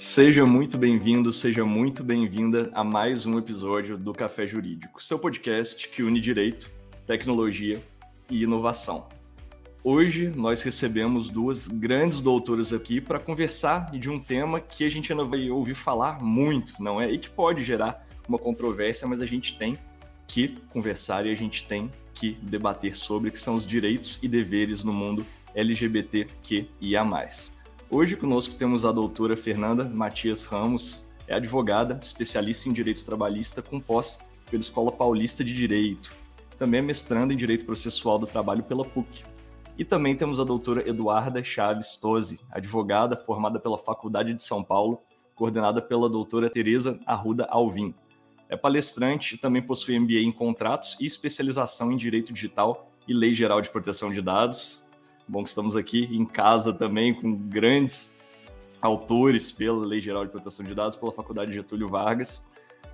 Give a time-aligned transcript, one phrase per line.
[0.00, 5.88] Seja muito bem-vindo, seja muito bem-vinda a mais um episódio do Café Jurídico, seu podcast
[5.88, 6.70] que une direito,
[7.04, 7.82] tecnologia
[8.30, 9.08] e inovação.
[9.82, 15.10] Hoje nós recebemos duas grandes doutoras aqui para conversar de um tema que a gente
[15.10, 17.10] ainda vai ouvir falar muito, não é?
[17.10, 19.76] E que pode gerar uma controvérsia, mas a gente tem
[20.28, 24.84] que conversar e a gente tem que debater sobre, que são os direitos e deveres
[24.84, 25.26] no mundo
[25.56, 27.04] LGBTQIA+.
[27.90, 33.80] Hoje conosco temos a doutora Fernanda Matias Ramos, é advogada, especialista em direito trabalhista com
[33.80, 34.18] pós
[34.50, 36.14] pela Escola Paulista de Direito.
[36.58, 39.24] Também é mestranda em Direito Processual do Trabalho pela PUC.
[39.78, 45.00] E também temos a doutora Eduarda Chaves Tosi, advogada formada pela Faculdade de São Paulo,
[45.34, 47.94] coordenada pela doutora Tereza Arruda Alvim.
[48.50, 53.32] É palestrante e também possui MBA em contratos e especialização em Direito Digital e Lei
[53.32, 54.87] Geral de Proteção de Dados,
[55.28, 58.18] Bom que estamos aqui em casa também com grandes
[58.80, 62.48] autores pela Lei Geral de Proteção de Dados, pela Faculdade Getúlio Vargas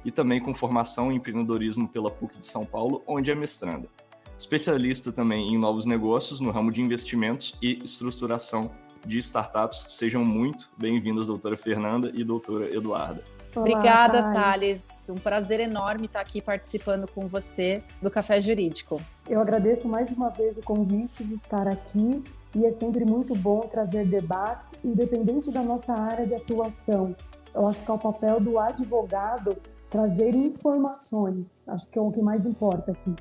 [0.05, 3.89] e também com formação em empreendedorismo pela PUC de São Paulo, onde é mestranda.
[4.37, 8.71] Especialista também em novos negócios no ramo de investimentos e estruturação
[9.07, 9.87] de startups.
[9.91, 13.23] Sejam muito bem-vindas, doutora Fernanda e doutora Eduarda.
[13.57, 15.09] Olá, Obrigada, Thales.
[15.09, 19.01] Um prazer enorme estar aqui participando com você do Café Jurídico.
[19.29, 22.23] Eu agradeço mais uma vez o convite de estar aqui
[22.55, 27.15] e é sempre muito bom trazer debates, independente da nossa área de atuação.
[27.55, 29.57] Eu acho que é o papel do advogado
[29.89, 31.63] trazer informações.
[31.69, 33.15] Acho que é o que mais importa aqui.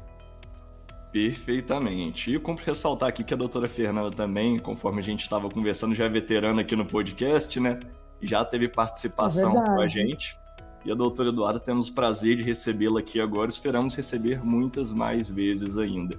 [1.12, 2.34] Perfeitamente.
[2.34, 6.06] E como ressaltar aqui que a doutora Fernanda também, conforme a gente estava conversando, já
[6.06, 7.78] é veterana aqui no podcast, né?
[8.28, 10.38] Já teve participação é com a gente.
[10.86, 13.50] E a doutora Eduarda, temos o prazer de recebê-la aqui agora.
[13.50, 16.18] Esperamos receber muitas mais vezes ainda.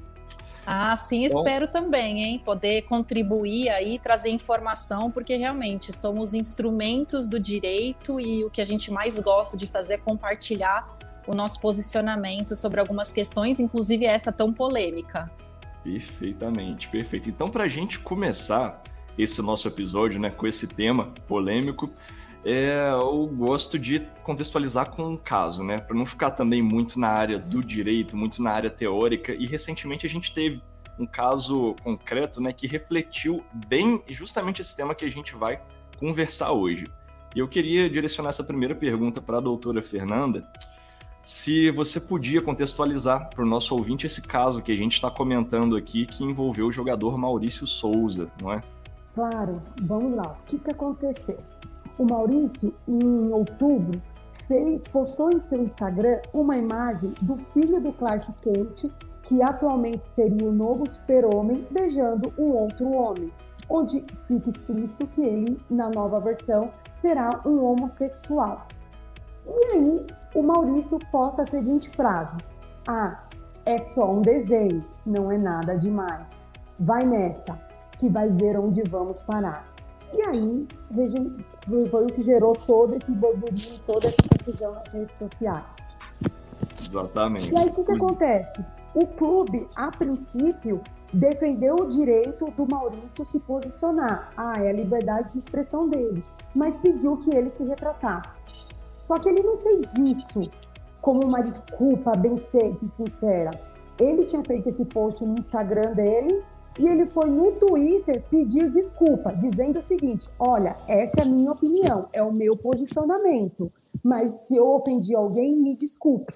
[0.66, 2.38] Ah, sim, então, espero também, hein?
[2.42, 8.64] Poder contribuir aí, trazer informação, porque realmente somos instrumentos do direito e o que a
[8.64, 14.32] gente mais gosta de fazer é compartilhar o nosso posicionamento sobre algumas questões, inclusive essa
[14.32, 15.30] tão polêmica.
[15.82, 17.28] Perfeitamente, perfeito.
[17.28, 18.82] Então, para a gente começar,
[19.18, 21.90] esse nosso episódio, né, com esse tema polêmico,
[22.44, 27.08] é, eu gosto de contextualizar com um caso, né, para não ficar também muito na
[27.08, 29.32] área do direito, muito na área teórica.
[29.32, 30.62] E recentemente a gente teve
[30.98, 35.60] um caso concreto, né, que refletiu bem justamente esse tema que a gente vai
[35.98, 36.84] conversar hoje.
[37.34, 40.46] E eu queria direcionar essa primeira pergunta para a doutora Fernanda,
[41.22, 45.74] se você podia contextualizar para o nosso ouvinte esse caso que a gente está comentando
[45.74, 48.62] aqui, que envolveu o jogador Maurício Souza, não é?
[49.14, 50.36] Claro, vamos lá.
[50.40, 51.38] O que, que aconteceu?
[51.96, 54.02] O Maurício, em outubro,
[54.48, 58.90] fez, postou em seu Instagram uma imagem do filho do Clark Kent,
[59.22, 63.32] que atualmente seria o novo super-homem, beijando um outro homem,
[63.68, 68.66] onde fica explícito que ele, na nova versão, será um homossexual.
[69.46, 72.36] E aí, o Maurício posta a seguinte frase:
[72.88, 73.22] Ah,
[73.64, 76.40] é só um desenho, não é nada demais.
[76.78, 77.56] Vai nessa
[78.04, 79.66] que vai ver onde vamos parar.
[80.12, 80.68] E aí
[81.90, 85.64] foi o que gerou todo esse burburinho, toda essa confusão nas redes sociais.
[86.86, 87.50] Exatamente.
[87.50, 88.64] E aí o que, que acontece?
[88.94, 90.82] O clube, a princípio,
[91.12, 94.30] defendeu o direito do Maurício se posicionar.
[94.36, 96.22] Ah, é a liberdade de expressão dele.
[96.54, 98.68] Mas pediu que ele se retratasse.
[99.00, 100.42] Só que ele não fez isso
[101.00, 103.50] como uma desculpa bem feita e sincera.
[103.98, 106.44] Ele tinha feito esse post no Instagram dele
[106.78, 111.52] e ele foi no Twitter pedir desculpa, dizendo o seguinte: olha, essa é a minha
[111.52, 116.34] opinião, é o meu posicionamento, mas se eu ofendi alguém, me desculpe.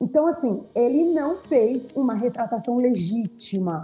[0.00, 3.82] Então, assim, ele não fez uma retratação legítima.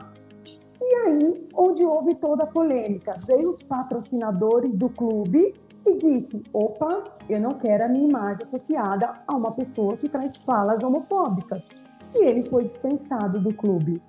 [0.83, 5.55] E aí, onde houve toda a polêmica, veio os patrocinadores do clube
[5.87, 10.37] e disse: opa, eu não quero a minha imagem associada a uma pessoa que traz
[10.39, 11.69] falas homofóbicas.
[12.15, 14.03] E ele foi dispensado do clube.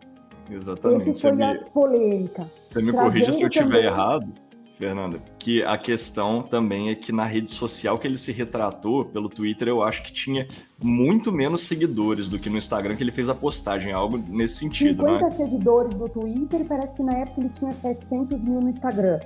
[0.51, 1.09] Exatamente.
[1.09, 2.51] Esse foi me, a polêmica.
[2.61, 4.27] Você me corrija se eu estiver errado,
[4.73, 9.29] Fernanda, que a questão também é que na rede social que ele se retratou, pelo
[9.29, 10.47] Twitter, eu acho que tinha
[10.81, 15.03] muito menos seguidores do que no Instagram que ele fez a postagem, algo nesse sentido,
[15.03, 15.29] 50 né?
[15.31, 19.19] seguidores no Twitter parece que na época ele tinha 700 mil no Instagram.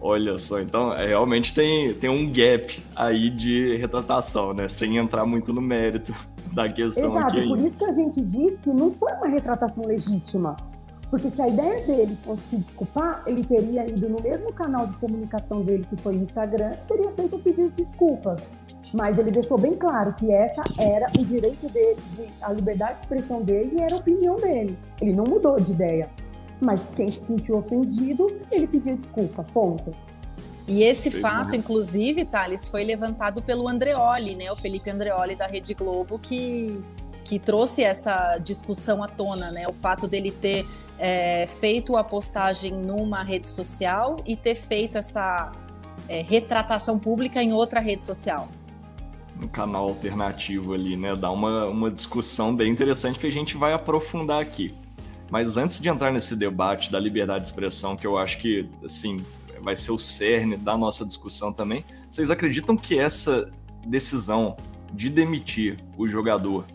[0.00, 4.68] Olha só, então é, realmente tem, tem um gap aí de retratação, né?
[4.68, 6.14] Sem entrar muito no mérito
[6.52, 7.48] da questão Exato, aqui.
[7.48, 10.56] Por isso que a gente diz que não foi uma retratação legítima.
[11.10, 14.94] Porque se a ideia dele fosse se desculpar, ele teria ido no mesmo canal de
[14.98, 18.42] comunicação dele, que foi o Instagram, e teria feito um pedido de desculpas.
[18.92, 21.96] Mas ele deixou bem claro que essa era o direito dele,
[22.42, 24.78] a liberdade de expressão dele e era a opinião dele.
[25.00, 26.10] Ele não mudou de ideia.
[26.60, 29.94] Mas quem se sentiu ofendido, ele pediu desculpa, ponto.
[30.66, 34.52] E esse fato, inclusive, Thales, foi levantado pelo Andreoli, né?
[34.52, 36.78] O Felipe Andreoli da Rede Globo, que,
[37.24, 39.66] que trouxe essa discussão à tona, né?
[39.66, 40.66] O fato dele ter
[40.98, 45.52] é, feito a postagem numa rede social e ter feito essa
[46.08, 48.48] é, retratação pública em outra rede social.
[49.40, 51.14] Um canal alternativo ali, né?
[51.14, 54.74] Dá uma, uma discussão bem interessante que a gente vai aprofundar aqui.
[55.30, 59.24] Mas antes de entrar nesse debate da liberdade de expressão, que eu acho que, assim,
[59.62, 61.84] vai ser o cerne da nossa discussão também.
[62.10, 63.52] Vocês acreditam que essa
[63.86, 64.56] decisão
[64.92, 66.66] de demitir o jogador,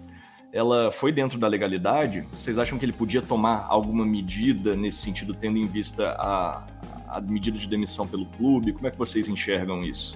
[0.54, 2.28] ela foi dentro da legalidade?
[2.32, 6.64] Vocês acham que ele podia tomar alguma medida nesse sentido, tendo em vista a,
[7.08, 8.72] a medida de demissão pelo clube?
[8.72, 10.16] Como é que vocês enxergam isso?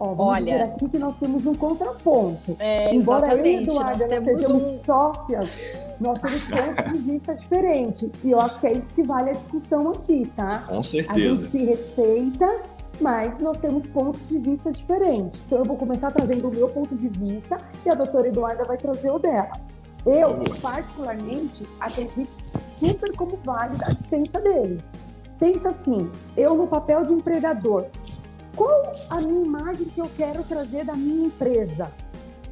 [0.00, 2.56] Ó, vamos Olha, dizer aqui que nós temos um contraponto.
[2.58, 4.78] É, Embora eu e Eduardo nós sejamos um...
[4.78, 8.10] sócias, nós temos pontos de vista diferentes.
[8.24, 10.60] E eu acho que é isso que vale a discussão aqui, tá?
[10.66, 11.18] Com certeza.
[11.18, 12.62] A gente se respeita,
[13.02, 15.44] mas nós temos pontos de vista diferentes.
[15.46, 18.78] Então eu vou começar trazendo o meu ponto de vista e a doutora Eduarda vai
[18.78, 19.73] trazer o dela.
[20.06, 22.30] Eu, particularmente, acredito
[22.78, 24.82] super como válida a dispensa dele.
[25.38, 27.86] Pensa assim, eu no papel de empregador,
[28.54, 31.90] qual a minha imagem que eu quero trazer da minha empresa?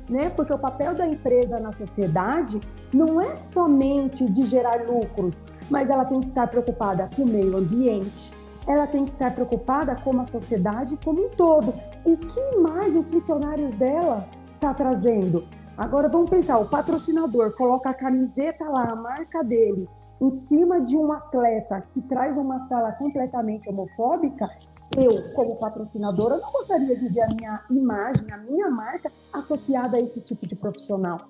[0.09, 0.31] Né?
[0.31, 2.61] Porque o papel da empresa na sociedade
[2.93, 7.57] não é somente de gerar lucros, mas ela tem que estar preocupada com o meio
[7.57, 8.33] ambiente,
[8.67, 11.75] ela tem que estar preocupada com a sociedade como um todo.
[12.07, 15.45] E que imagem os funcionários dela está trazendo?
[15.77, 19.89] Agora vamos pensar, o patrocinador coloca a camiseta lá, a marca dele,
[20.21, 24.49] em cima de um atleta que traz uma fala completamente homofóbica,
[24.97, 30.01] eu, como patrocinadora, não gostaria de ver a minha imagem, a minha marca associada a
[30.01, 31.29] esse tipo de profissional.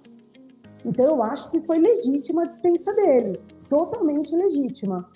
[0.84, 5.08] Então, eu acho que foi legítima a dispensa dele, totalmente legítima.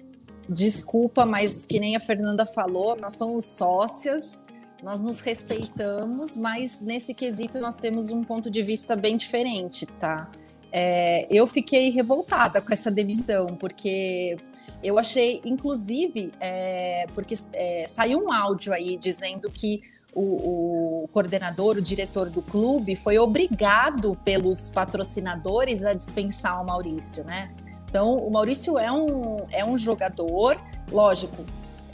[0.49, 4.46] Desculpa, mas que nem a Fernanda falou, nós somos sócias,
[4.83, 10.31] nós nos respeitamos, mas nesse quesito nós temos um ponto de vista bem diferente, tá?
[10.73, 14.37] É, eu fiquei revoltada com essa demissão, porque
[14.83, 19.83] eu achei, inclusive, é, porque é, saiu um áudio aí dizendo que
[20.15, 27.23] o, o, coordenador, o diretor do clube, foi obrigado pelos patrocinadores a dispensar o Maurício,
[27.25, 27.53] né?
[27.89, 31.45] Então, o Maurício é um, é um jogador, lógico,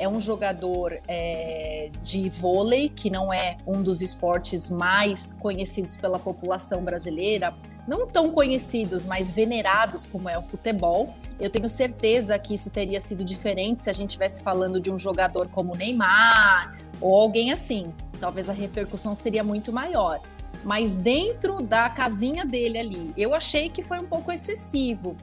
[0.03, 6.19] é um jogador é, de vôlei, que não é um dos esportes mais conhecidos pela
[6.19, 7.55] população brasileira,
[7.87, 11.15] não tão conhecidos, mas venerados como é o futebol.
[11.39, 14.99] Eu tenho certeza que isso teria sido diferente se a gente estivesse falando de um
[14.99, 17.95] jogador como Neymar ou alguém assim.
[18.21, 20.21] Talvez a repercussão seria muito maior.
[20.65, 25.17] Mas dentro da casinha dele ali, eu achei que foi um pouco excessivo,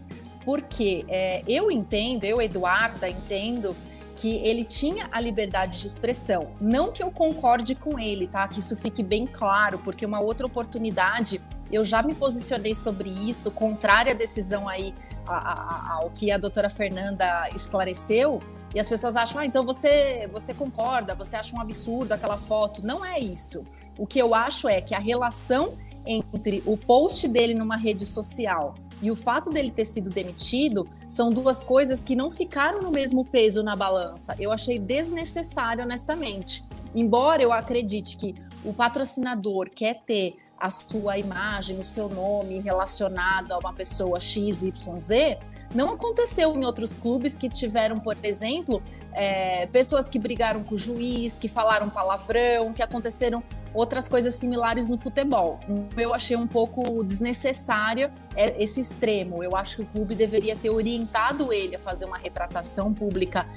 [0.46, 3.76] porque é, eu entendo, eu, Eduarda, entendo
[4.20, 6.52] que ele tinha a liberdade de expressão.
[6.60, 8.46] Não que eu concorde com ele, tá?
[8.50, 13.50] Que isso fique bem claro, porque uma outra oportunidade eu já me posicionei sobre isso,
[13.52, 14.94] contrária à decisão aí
[15.26, 18.42] ao que a doutora Fernanda esclareceu,
[18.76, 22.86] e as pessoas acham, ah, então você, você concorda, você acha um absurdo aquela foto.
[22.86, 23.66] Não é isso.
[23.98, 28.76] O que eu acho é que a relação entre o post dele numa rede social
[29.02, 33.24] e o fato dele ter sido demitido são duas coisas que não ficaram no mesmo
[33.24, 34.36] peso na balança.
[34.40, 36.64] Eu achei desnecessário, honestamente.
[36.94, 43.54] Embora eu acredite que o patrocinador quer ter a sua imagem, o seu nome relacionado
[43.54, 45.38] a uma pessoa XYZ,
[45.74, 48.82] não aconteceu em outros clubes que tiveram, por exemplo,
[49.14, 54.90] é, pessoas que brigaram com o juiz, que falaram palavrão, que aconteceram outras coisas similares
[54.90, 55.60] no futebol.
[55.96, 59.44] Eu achei um pouco desnecessário é, esse extremo.
[59.44, 63.48] Eu acho que o clube deveria ter orientado ele a fazer uma retratação pública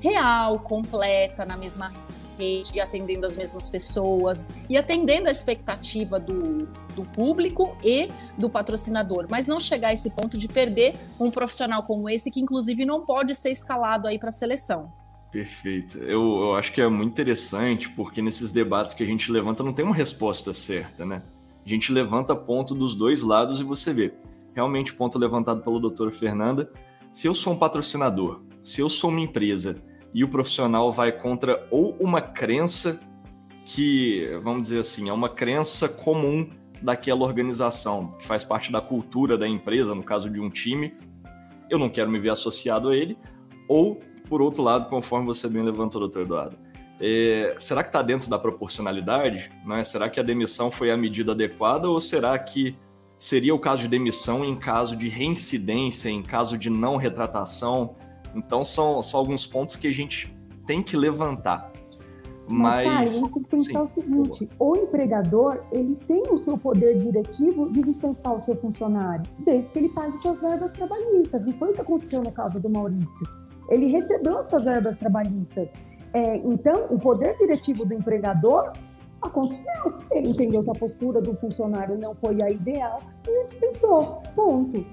[0.00, 1.92] real, completa, na mesma
[2.38, 9.26] rede, atendendo as mesmas pessoas e atendendo a expectativa do, do público e do patrocinador,
[9.30, 13.04] mas não chegar a esse ponto de perder um profissional como esse, que inclusive não
[13.04, 14.92] pode ser escalado aí para a seleção.
[15.32, 15.96] Perfeito.
[15.98, 19.72] Eu, eu, acho que é muito interessante porque nesses debates que a gente levanta não
[19.72, 21.22] tem uma resposta certa, né?
[21.64, 24.12] A gente levanta ponto dos dois lados e você vê.
[24.54, 26.70] Realmente, ponto levantado pelo doutor Fernanda.
[27.10, 29.82] Se eu sou um patrocinador, se eu sou uma empresa
[30.14, 33.00] e o profissional vai contra ou uma crença
[33.64, 36.48] que, vamos dizer assim, é uma crença comum
[36.82, 40.94] daquela organização, que faz parte da cultura da empresa, no caso de um time,
[41.70, 43.16] eu não quero me ver associado a ele,
[43.68, 46.58] ou por outro lado, conforme você bem levantou, doutor Eduardo,
[47.00, 49.50] é, será que está dentro da proporcionalidade?
[49.64, 49.82] Né?
[49.82, 52.76] Será que a demissão foi a medida adequada ou será que
[53.18, 57.96] seria o caso de demissão em caso de reincidência, em caso de não retratação?
[58.34, 60.34] Então, são, são alguns pontos que a gente
[60.66, 61.72] tem que levantar.
[62.50, 64.00] Mas, Mas a gente tem que pensar sim.
[64.00, 69.24] o seguinte: o empregador ele tem o seu poder diretivo de dispensar o seu funcionário,
[69.38, 71.46] desde que ele pague suas verbas trabalhistas.
[71.46, 73.26] E foi o que aconteceu no caso do Maurício.
[73.68, 75.70] Ele recebeu suas verbas trabalhistas.
[76.12, 78.72] É, então, o poder diretivo do empregador
[79.22, 79.94] aconteceu.
[80.10, 84.20] Ele entendeu que a postura do funcionário não foi a ideal e dispensou.
[84.34, 84.84] Ponto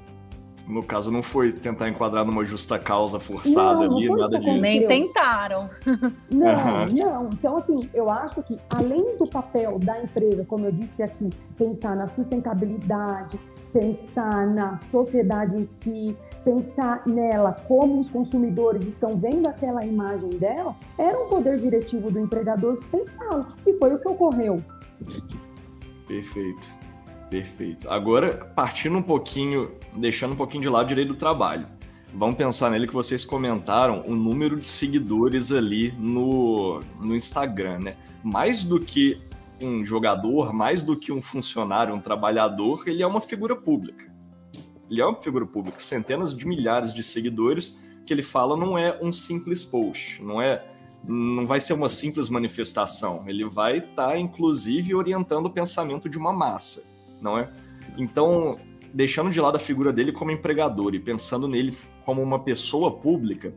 [0.69, 4.61] no caso, não foi tentar enquadrar numa justa causa forçada não, ali, não nada disso.
[4.61, 5.67] Nem tentaram.
[6.29, 7.29] Não, não.
[7.33, 11.95] Então, assim, eu acho que além do papel da empresa, como eu disse aqui, pensar
[11.95, 13.39] na sustentabilidade,
[13.73, 20.75] pensar na sociedade em si, pensar nela como os consumidores estão vendo aquela imagem dela,
[20.97, 23.47] era um poder diretivo do empregador dispensá-lo.
[23.65, 24.63] E foi o que ocorreu.
[26.07, 26.78] Perfeito.
[27.29, 27.89] Perfeito.
[27.89, 31.67] Agora, partindo um pouquinho, deixando um pouquinho de lado direito do trabalho.
[32.11, 37.95] Vamos pensar nele que vocês comentaram o número de seguidores ali no, no Instagram, né?
[38.23, 39.21] Mais do que
[39.61, 44.11] um jogador, mais do que um funcionário, um trabalhador, ele é uma figura pública.
[44.89, 48.97] Ele é uma figura pública, centenas de milhares de seguidores que ele fala não é
[49.03, 50.65] um simples post, não é
[51.03, 56.17] não vai ser uma simples manifestação, ele vai estar tá, inclusive orientando o pensamento de
[56.17, 56.89] uma massa
[57.21, 57.49] não é?
[57.97, 58.59] Então,
[58.93, 63.53] deixando de lado a figura dele como empregador e pensando nele como uma pessoa pública,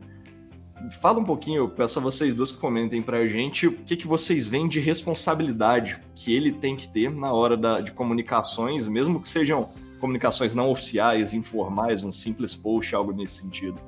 [1.01, 4.07] fala um pouquinho, eu peço a vocês duas que comentem pra gente o que, que
[4.07, 9.21] vocês veem de responsabilidade que ele tem que ter na hora da, de comunicações, mesmo
[9.21, 13.79] que sejam comunicações não oficiais, informais, um simples post, algo nesse sentido.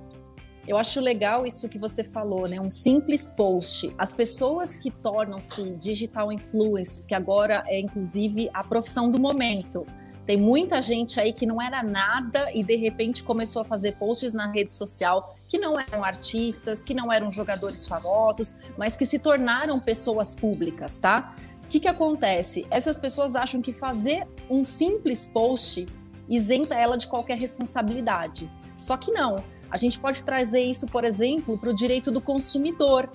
[0.68, 2.60] Eu acho legal isso que você falou, né?
[2.60, 3.94] Um simples post.
[3.98, 9.86] As pessoas que tornam-se digital influencers, que agora é inclusive a profissão do momento.
[10.26, 14.34] Tem muita gente aí que não era nada e de repente começou a fazer posts
[14.34, 19.20] na rede social que não eram artistas, que não eram jogadores famosos, mas que se
[19.20, 21.36] tornaram pessoas públicas, tá?
[21.64, 22.66] O que, que acontece?
[22.72, 25.88] Essas pessoas acham que fazer um simples post
[26.28, 28.52] isenta ela de qualquer responsabilidade.
[28.76, 29.36] Só que não
[29.70, 33.10] a gente pode trazer isso, por exemplo, para o direito do consumidor.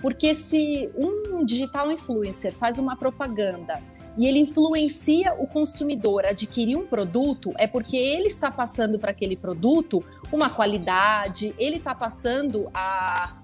[0.00, 3.80] Porque se um digital influencer faz uma propaganda
[4.18, 9.12] e ele influencia o consumidor a adquirir um produto, é porque ele está passando para
[9.12, 13.36] aquele produto uma qualidade, ele está passando a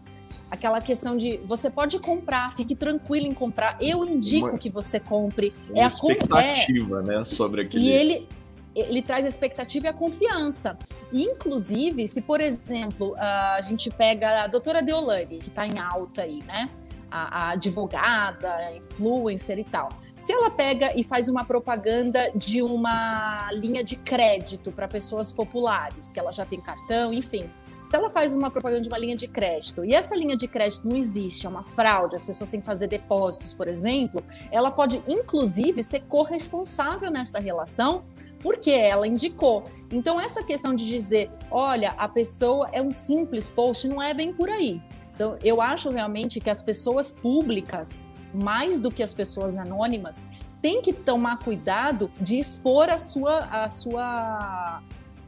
[0.50, 3.76] aquela questão de você pode comprar, fique tranquilo em comprar.
[3.80, 5.52] Eu indico uma, que você compre.
[5.74, 7.84] É a expectativa, é, né, sobre aquele.
[7.84, 8.28] E ele
[8.74, 10.78] ele traz a expectativa e a confiança.
[11.12, 16.42] Inclusive, se, por exemplo, a gente pega a doutora Deolane, que está em alta aí,
[16.46, 16.68] né?
[17.10, 19.88] A, a, advogada, influencer e tal.
[20.14, 26.12] Se ela pega e faz uma propaganda de uma linha de crédito para pessoas populares,
[26.12, 27.48] que ela já tem cartão, enfim.
[27.86, 30.86] Se ela faz uma propaganda de uma linha de crédito e essa linha de crédito
[30.86, 35.02] não existe, é uma fraude, as pessoas têm que fazer depósitos, por exemplo, ela pode,
[35.08, 38.04] inclusive, ser corresponsável nessa relação
[38.40, 39.64] porque ela indicou.
[39.90, 44.33] Então, essa questão de dizer, olha, a pessoa é um simples post, não é bem
[44.33, 44.83] por aí.
[45.14, 50.26] Então, eu acho realmente que as pessoas públicas, mais do que as pessoas anônimas,
[50.61, 54.83] têm que tomar cuidado de expor a sua, a sua,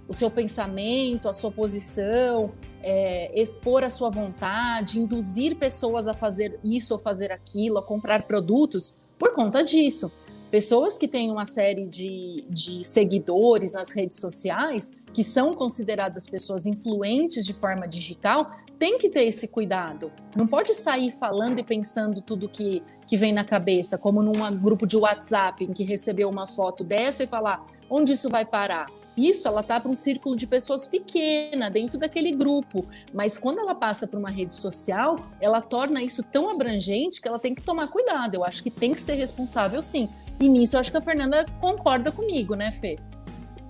[0.07, 2.52] o seu pensamento, a sua posição,
[2.83, 8.25] é, expor a sua vontade, induzir pessoas a fazer isso ou fazer aquilo, a comprar
[8.25, 10.12] produtos por conta disso.
[10.50, 16.66] Pessoas que têm uma série de, de seguidores nas redes sociais, que são consideradas pessoas
[16.66, 20.11] influentes de forma digital, tem que ter esse cuidado.
[20.35, 24.87] Não pode sair falando e pensando tudo que, que vem na cabeça, como num grupo
[24.87, 28.87] de WhatsApp em que recebeu uma foto dessa e falar onde isso vai parar.
[29.16, 33.75] Isso ela tá para um círculo de pessoas pequena dentro daquele grupo, mas quando ela
[33.75, 37.88] passa para uma rede social, ela torna isso tão abrangente que ela tem que tomar
[37.88, 38.35] cuidado.
[38.35, 40.09] Eu acho que tem que ser responsável, sim.
[40.40, 42.99] E nisso eu acho que a Fernanda concorda comigo, né, Fê?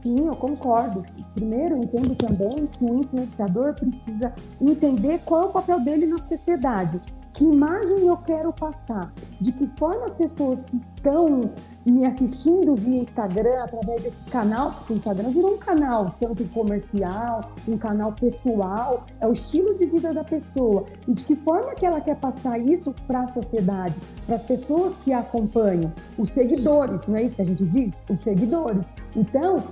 [0.03, 1.05] Sim, eu concordo.
[1.35, 6.19] Primeiro, eu entendo também que o influenciador precisa entender qual é o papel dele na
[6.19, 7.01] sociedade.
[7.33, 9.13] Que imagem eu quero passar?
[9.41, 11.51] De que forma as pessoas que estão
[11.87, 17.53] me assistindo via Instagram, através desse canal, porque o Instagram virou um canal tanto comercial,
[17.67, 20.85] um canal pessoal, é o estilo de vida da pessoa.
[21.09, 23.95] E de que forma que ela quer passar isso para a sociedade,
[24.27, 27.95] para as pessoas que a acompanham, os seguidores, não é isso que a gente diz?
[28.11, 28.91] Os seguidores.
[29.15, 29.63] Então,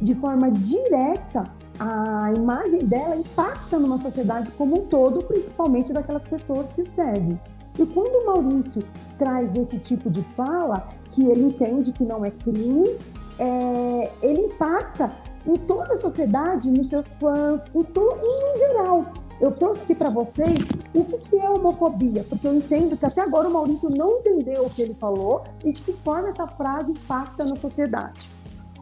[0.00, 6.72] de forma direta, a imagem dela impacta numa sociedade como um todo, principalmente daquelas pessoas
[6.72, 7.40] que o seguem.
[7.78, 8.82] E quando o Maurício
[9.16, 12.96] traz esse tipo de fala, que ele entende que não é crime,
[13.38, 15.12] é, ele impacta
[15.46, 19.06] em toda a sociedade, nos seus fãs, em, to, em geral.
[19.40, 20.58] Eu trouxe aqui para vocês
[20.92, 24.66] o que, que é homofobia, porque eu entendo que até agora o Maurício não entendeu
[24.66, 28.28] o que ele falou e de que forma essa frase impacta na sociedade.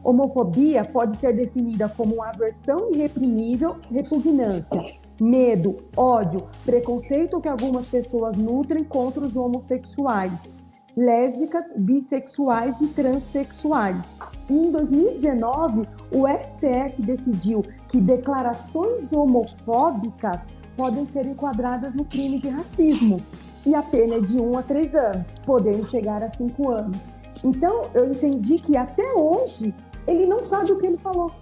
[0.07, 4.85] Homofobia pode ser definida como aversão irreprimível, repugnância,
[5.21, 10.61] medo, ódio, preconceito que algumas pessoas nutrem contra os homossexuais,
[10.97, 14.15] lésbicas, bissexuais e transexuais.
[14.49, 20.41] E em 2019, o STF decidiu que declarações homofóbicas
[20.77, 23.21] podem ser enquadradas no crime de racismo
[23.67, 27.09] e a pena é de 1 a 3 anos, podendo chegar a 5 anos.
[27.43, 29.75] Então, eu entendi que até hoje
[30.07, 31.33] ele não sabe o que ele falou.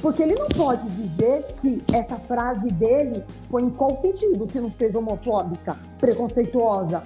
[0.00, 4.70] Porque ele não pode dizer que essa frase dele foi em qual sentido, se não
[4.70, 7.04] fez homofóbica, preconceituosa,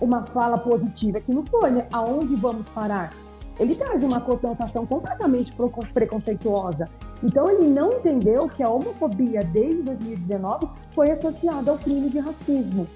[0.00, 1.86] uma fala positiva, que não foi, né?
[1.92, 3.12] Aonde vamos parar?
[3.58, 5.54] Ele traz uma conotação completamente
[5.92, 6.90] preconceituosa.
[7.22, 12.88] Então ele não entendeu que a homofobia desde 2019 foi associada ao crime de racismo.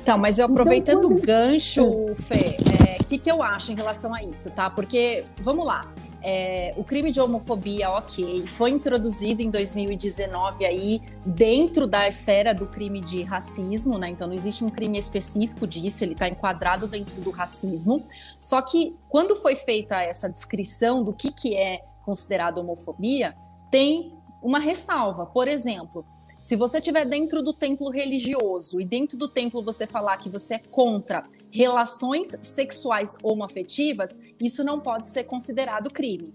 [0.00, 1.18] Então, mas eu aproveitando então, quando...
[1.18, 4.70] o gancho, Fê, o é, que, que eu acho em relação a isso, tá?
[4.70, 5.86] Porque, vamos lá,
[6.22, 12.66] é, o crime de homofobia, ok, foi introduzido em 2019 aí dentro da esfera do
[12.66, 14.10] crime de racismo, né?
[14.10, 18.04] Então não existe um crime específico disso, ele está enquadrado dentro do racismo.
[18.38, 23.34] Só que quando foi feita essa descrição do que, que é considerado homofobia,
[23.70, 24.12] tem
[24.42, 25.26] uma ressalva.
[25.26, 26.04] Por exemplo,
[26.40, 30.54] se você estiver dentro do templo religioso e dentro do templo você falar que você
[30.54, 36.32] é contra relações sexuais homoafetivas, isso não pode ser considerado crime.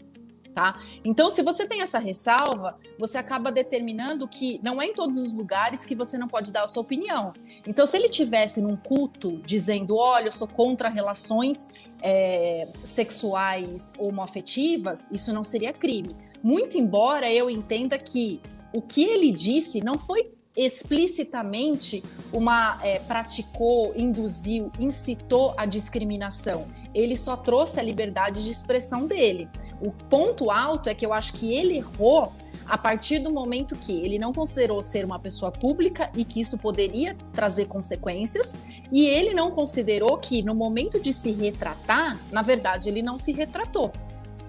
[0.54, 0.80] Tá?
[1.04, 5.34] Então, se você tem essa ressalva, você acaba determinando que não é em todos os
[5.34, 7.34] lugares que você não pode dar a sua opinião.
[7.68, 11.70] Então, se ele tivesse num culto dizendo, olha, eu sou contra relações
[12.02, 16.16] é, sexuais homoafetivas, isso não seria crime.
[16.42, 18.40] Muito embora eu entenda que
[18.74, 26.68] o que ele disse não foi explicitamente uma é, praticou, induziu, incitou a discriminação.
[26.94, 29.50] Ele só trouxe a liberdade de expressão dele.
[29.82, 32.32] O ponto alto é que eu acho que ele errou
[32.66, 36.58] a partir do momento que ele não considerou ser uma pessoa pública e que isso
[36.58, 38.58] poderia trazer consequências,
[38.92, 43.32] e ele não considerou que no momento de se retratar, na verdade, ele não se
[43.32, 43.92] retratou.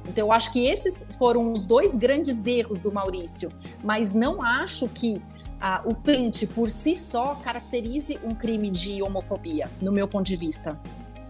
[0.09, 3.51] Então, eu acho que esses foram os dois grandes erros do Maurício,
[3.83, 5.21] mas não acho que
[5.61, 10.37] ah, o print por si só caracterize um crime de homofobia, no meu ponto de
[10.37, 10.79] vista.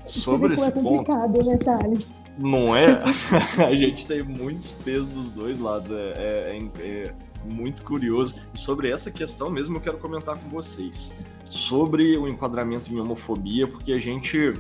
[0.05, 1.11] Sobre esse é ponto,
[1.45, 2.23] né, Thales?
[2.39, 3.03] não é?
[3.59, 8.37] a gente tem muitos pesos dos dois lados, é, é, é, é muito curioso.
[8.55, 11.13] E sobre essa questão mesmo eu quero comentar com vocês.
[11.49, 14.55] Sobre o enquadramento em homofobia, porque a gente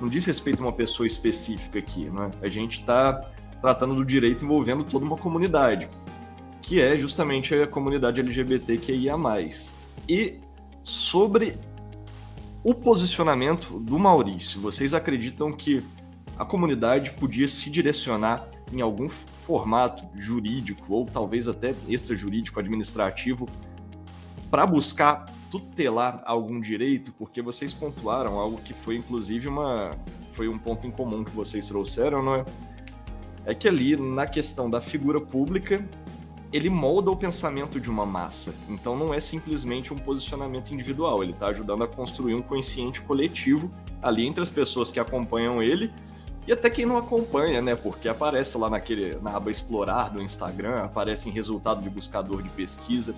[0.00, 2.30] não diz respeito a uma pessoa específica aqui, né?
[2.42, 3.28] A gente está
[3.60, 5.88] tratando do direito envolvendo toda uma comunidade,
[6.62, 9.16] que é justamente a comunidade LGBTQIA+.
[10.08, 10.40] E
[10.82, 11.58] sobre
[12.62, 15.84] o posicionamento do Maurício, vocês acreditam que
[16.36, 23.48] a comunidade podia se direcionar em algum formato jurídico ou talvez até extrajurídico administrativo
[24.50, 29.96] para buscar tutelar algum direito, porque vocês pontuaram algo que foi inclusive uma
[30.34, 32.44] foi um ponto em comum que vocês trouxeram, não é?
[33.44, 35.86] É que ali, na questão da figura pública,
[36.52, 38.54] ele molda o pensamento de uma massa.
[38.68, 43.70] Então não é simplesmente um posicionamento individual, ele está ajudando a construir um consciente coletivo
[44.02, 45.92] ali entre as pessoas que acompanham ele
[46.46, 47.76] e até quem não acompanha, né?
[47.76, 52.48] Porque aparece lá naquele, na aba explorar do Instagram, aparece em resultado de buscador de
[52.48, 53.14] pesquisa.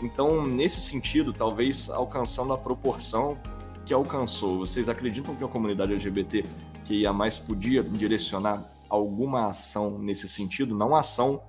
[0.00, 3.36] Então, nesse sentido, talvez alcançando a proporção
[3.84, 4.60] que alcançou.
[4.60, 6.42] Vocês acreditam que a comunidade LGBT
[6.86, 11.40] que ia mais podia direcionar alguma ação nesse sentido, não ação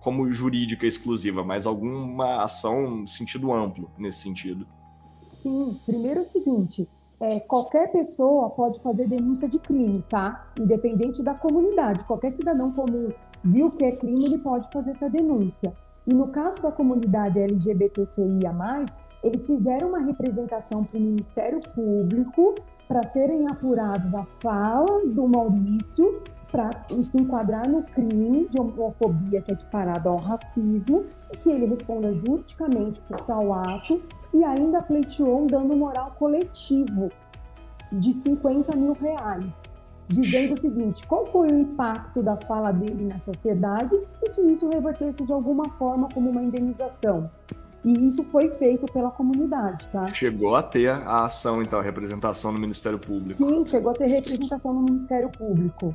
[0.00, 4.66] como jurídica exclusiva, mas alguma ação sentido amplo nesse sentido.
[5.22, 6.88] Sim, primeiro é o seguinte,
[7.20, 10.48] é, qualquer pessoa pode fazer denúncia de crime, tá?
[10.58, 12.04] Independente da comunidade.
[12.04, 13.10] Qualquer cidadão comum
[13.42, 15.74] viu que é crime, ele pode fazer essa denúncia.
[16.06, 18.84] E no caso da comunidade LGBTQIA+,
[19.22, 22.54] eles fizeram uma representação para o Ministério Público
[22.86, 29.50] para serem apurados a fala do Maurício para se enquadrar no crime de homofobia que
[29.50, 34.00] é equiparado ao racismo e que ele responda juridicamente por tal ato
[34.32, 37.10] e ainda pleiteou um dano moral coletivo
[37.92, 39.54] de 50 mil reais,
[40.08, 44.68] dizendo o seguinte: qual foi o impacto da fala dele na sociedade e que isso
[44.68, 47.30] revertesse de alguma forma como uma indenização.
[47.84, 50.08] E isso foi feito pela comunidade, tá?
[50.08, 53.34] Chegou a ter a ação, então, a representação no Ministério Público.
[53.34, 55.94] Sim, chegou a ter representação no Ministério Público.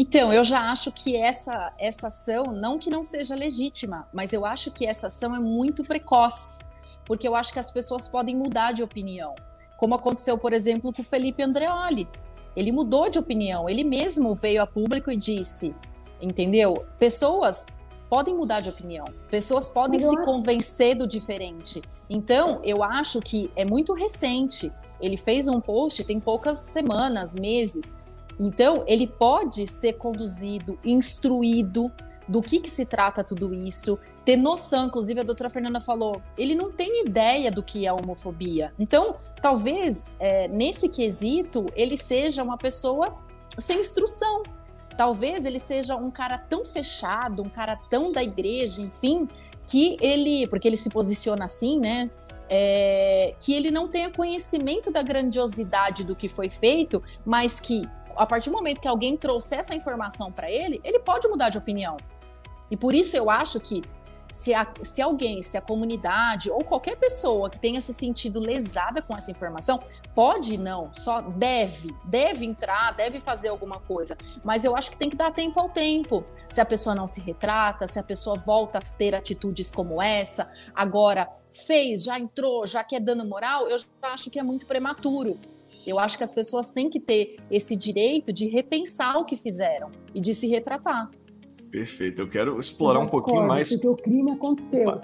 [0.00, 4.46] Então, eu já acho que essa, essa ação, não que não seja legítima, mas eu
[4.46, 6.60] acho que essa ação é muito precoce,
[7.04, 9.34] porque eu acho que as pessoas podem mudar de opinião.
[9.76, 12.08] Como aconteceu, por exemplo, com o Felipe Andreoli.
[12.54, 15.74] Ele mudou de opinião, ele mesmo veio a público e disse,
[16.22, 16.86] entendeu?
[16.96, 17.66] Pessoas
[18.08, 21.82] podem mudar de opinião, pessoas podem se convencer do diferente.
[22.08, 24.72] Então, eu acho que é muito recente.
[25.00, 27.96] Ele fez um post tem poucas semanas, meses,
[28.38, 31.90] então, ele pode ser conduzido, instruído
[32.28, 36.54] do que, que se trata tudo isso, ter noção, inclusive a doutora Fernanda falou, ele
[36.54, 38.74] não tem ideia do que é homofobia.
[38.78, 43.16] Então, talvez é, nesse quesito ele seja uma pessoa
[43.58, 44.42] sem instrução.
[44.96, 49.26] Talvez ele seja um cara tão fechado, um cara tão da igreja, enfim,
[49.66, 52.10] que ele, porque ele se posiciona assim, né?
[52.50, 57.82] É, que ele não tenha conhecimento da grandiosidade do que foi feito, mas que
[58.18, 61.58] a partir do momento que alguém trouxer essa informação para ele, ele pode mudar de
[61.58, 61.96] opinião.
[62.70, 63.82] E por isso eu acho que
[64.32, 69.00] se, a, se alguém, se a comunidade ou qualquer pessoa que tenha se sentido lesada
[69.00, 69.82] com essa informação,
[70.14, 74.16] pode não, só deve, deve entrar, deve fazer alguma coisa.
[74.44, 76.24] Mas eu acho que tem que dar tempo ao tempo.
[76.48, 80.50] Se a pessoa não se retrata, se a pessoa volta a ter atitudes como essa,
[80.74, 85.38] agora fez, já entrou, já quer dano moral, eu acho que é muito prematuro.
[85.88, 89.90] Eu acho que as pessoas têm que ter esse direito de repensar o que fizeram
[90.14, 91.10] e de se retratar.
[91.70, 92.20] Perfeito.
[92.20, 93.70] Eu quero explorar eu um pouquinho mais.
[93.70, 95.00] Porque o crime aconteceu.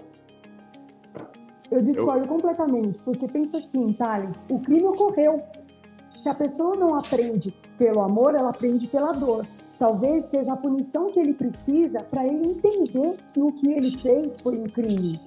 [1.71, 2.29] Eu discordo eu...
[2.29, 5.43] completamente, porque pensa assim, Thales, o crime ocorreu.
[6.19, 9.47] Se a pessoa não aprende pelo amor, ela aprende pela dor.
[9.79, 14.39] Talvez seja a punição que ele precisa para ele entender que o que ele fez
[14.43, 15.19] foi um crime.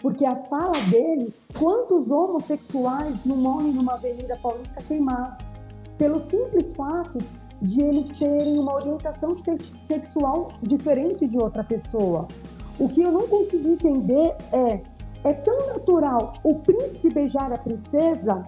[0.00, 5.58] Porque a fala dele, quantos homossexuais não morrem numa avenida paulista queimados?
[5.98, 7.18] Pelo simples fato
[7.60, 9.36] de eles terem uma orientação
[9.86, 12.26] sexual diferente de outra pessoa.
[12.78, 14.80] O que eu não consegui entender é,
[15.24, 18.46] é tão natural o príncipe beijar a princesa,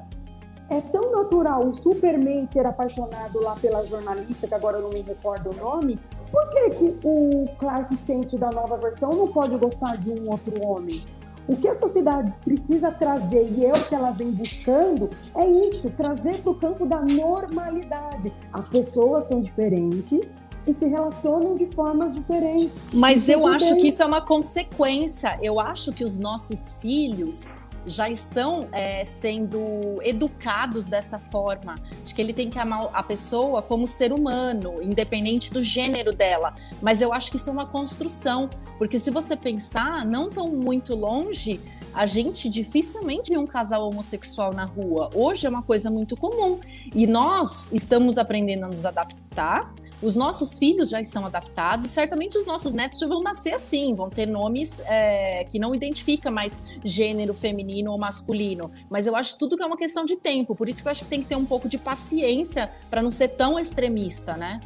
[0.70, 5.02] é tão natural o Superman ser apaixonado lá pela jornalista, que agora eu não me
[5.02, 5.98] recordo o nome,
[6.30, 10.64] por que, que o Clark Kent da nova versão não pode gostar de um outro
[10.64, 10.98] homem?
[11.48, 15.90] O que a sociedade precisa trazer, e é o que ela vem buscando, é isso:
[15.90, 18.32] trazer para o campo da normalidade.
[18.52, 22.70] As pessoas são diferentes e se relacionam de formas diferentes.
[22.94, 25.38] Mas eu acho que isso é uma consequência.
[25.42, 32.20] Eu acho que os nossos filhos já estão é, sendo educados dessa forma, de que
[32.20, 36.54] ele tem que amar a pessoa como ser humano, independente do gênero dela.
[36.80, 40.94] Mas eu acho que isso é uma construção, porque se você pensar, não tão muito
[40.94, 41.60] longe,
[41.94, 45.10] a gente dificilmente vê um casal homossexual na rua.
[45.14, 46.58] Hoje é uma coisa muito comum.
[46.94, 52.36] E nós estamos aprendendo a nos adaptar os nossos filhos já estão adaptados e certamente
[52.36, 56.58] os nossos netos já vão nascer assim, vão ter nomes é, que não identificam mais
[56.84, 58.70] gênero feminino ou masculino.
[58.90, 61.04] Mas eu acho tudo que é uma questão de tempo, por isso que eu acho
[61.04, 64.60] que tem que ter um pouco de paciência para não ser tão extremista, né?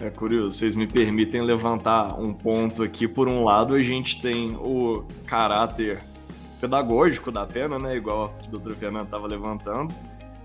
[0.00, 3.06] É curioso, vocês me permitem levantar um ponto aqui.
[3.06, 6.00] Por um lado, a gente tem o caráter
[6.58, 7.96] pedagógico da pena, né?
[7.96, 9.94] Igual a doutora Fernanda estava levantando.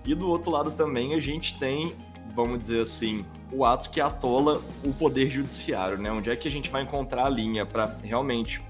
[0.05, 1.93] E do outro lado também a gente tem,
[2.35, 6.11] vamos dizer assim, o ato que atola o poder judiciário, né?
[6.11, 8.61] Onde é que a gente vai encontrar a linha para realmente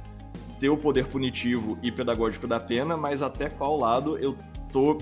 [0.60, 4.38] ter o poder punitivo e pedagógico da pena, mas até qual lado eu
[4.72, 5.00] tô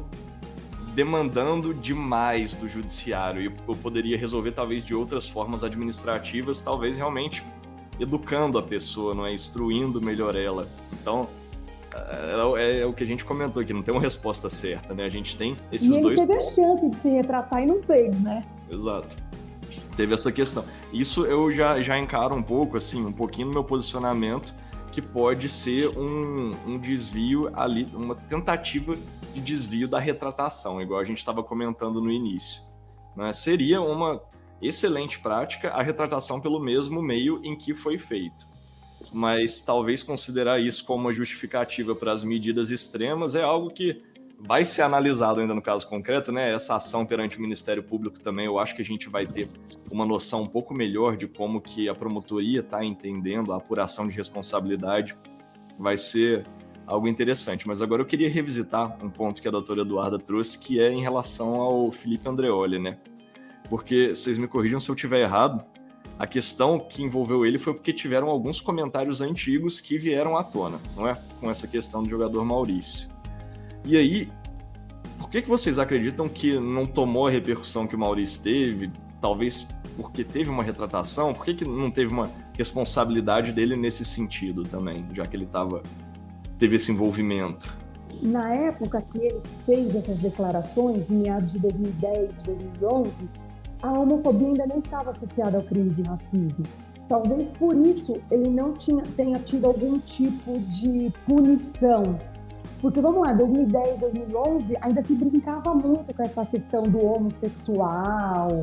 [0.95, 7.43] demandando demais do judiciário e eu poderia resolver talvez de outras formas administrativas, talvez realmente
[7.99, 10.67] educando a pessoa, não é instruindo melhor ela.
[10.93, 11.27] Então,
[11.93, 15.05] é, é, é, o que a gente comentou aqui, não tem uma resposta certa, né?
[15.05, 16.19] A gente tem esses e dois.
[16.19, 18.45] Ele teve a chance de se retratar e não fez, né?
[18.69, 19.15] Exato
[19.95, 20.65] teve essa questão.
[20.91, 24.53] Isso eu já, já encaro um pouco, assim, um pouquinho no meu posicionamento,
[24.91, 28.95] que pode ser um, um desvio ali, uma tentativa
[29.33, 32.61] de desvio da retratação, igual a gente estava comentando no início.
[33.15, 33.33] Né?
[33.33, 34.21] Seria uma
[34.61, 38.47] excelente prática a retratação pelo mesmo meio em que foi feito.
[39.11, 44.01] Mas talvez considerar isso como uma justificativa para as medidas extremas é algo que
[44.45, 46.51] vai ser analisado ainda no caso concreto, né?
[46.53, 49.47] Essa ação perante o Ministério Público também, eu acho que a gente vai ter
[49.89, 54.13] uma noção um pouco melhor de como que a promotoria está entendendo a apuração de
[54.13, 55.15] responsabilidade.
[55.79, 56.45] Vai ser
[56.85, 57.67] algo interessante.
[57.67, 61.01] Mas agora eu queria revisitar um ponto que a doutora Eduarda trouxe, que é em
[61.01, 62.97] relação ao Felipe Andreoli, né?
[63.69, 65.63] Porque, vocês me corrijam se eu estiver errado,
[66.19, 70.79] a questão que envolveu ele foi porque tiveram alguns comentários antigos que vieram à tona,
[70.95, 71.17] não é?
[71.39, 73.12] Com essa questão do jogador Maurício.
[73.85, 74.31] E aí,
[75.17, 78.91] por que, que vocês acreditam que não tomou a repercussão que o Maurício teve?
[79.23, 79.65] talvez
[79.95, 85.05] porque teve uma retratação, por que, que não teve uma responsabilidade dele nesse sentido também,
[85.13, 85.81] já que ele tava,
[86.59, 87.73] teve esse envolvimento?
[88.21, 93.29] Na época que ele fez essas declarações, em meados de 2010, 2011,
[93.81, 96.65] a homofobia ainda não estava associada ao crime de racismo.
[97.07, 102.19] Talvez por isso ele não tinha, tenha tido algum tipo de punição.
[102.83, 108.61] Porque vamos lá, 2010, 2011, ainda se brincava muito com essa questão do homossexual,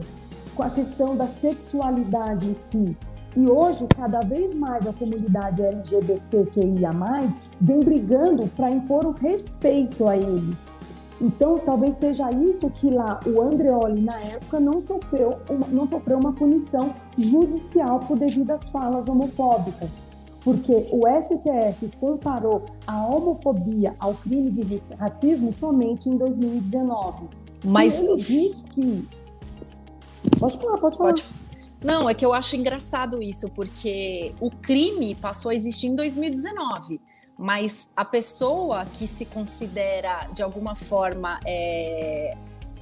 [0.55, 2.97] com a questão da sexualidade em si.
[3.35, 6.93] E hoje, cada vez mais a comunidade LGBTQIA+,
[7.59, 10.59] vem brigando para impor o respeito a eles.
[11.19, 16.19] Então, talvez seja isso que lá o Andreoli, na época, não sofreu uma, não sofreu
[16.19, 20.10] uma punição judicial por devido às falas homofóbicas.
[20.43, 27.29] Porque o STF comparou a homofobia ao crime de racismo somente em 2019.
[27.65, 29.09] Mas e ele diz que.
[30.39, 31.11] Pode falar, pode falar.
[31.11, 31.29] Pode...
[31.83, 37.01] Não, é que eu acho engraçado isso, porque o crime passou a existir em 2019
[37.43, 42.37] mas a pessoa que se considera de alguma forma é,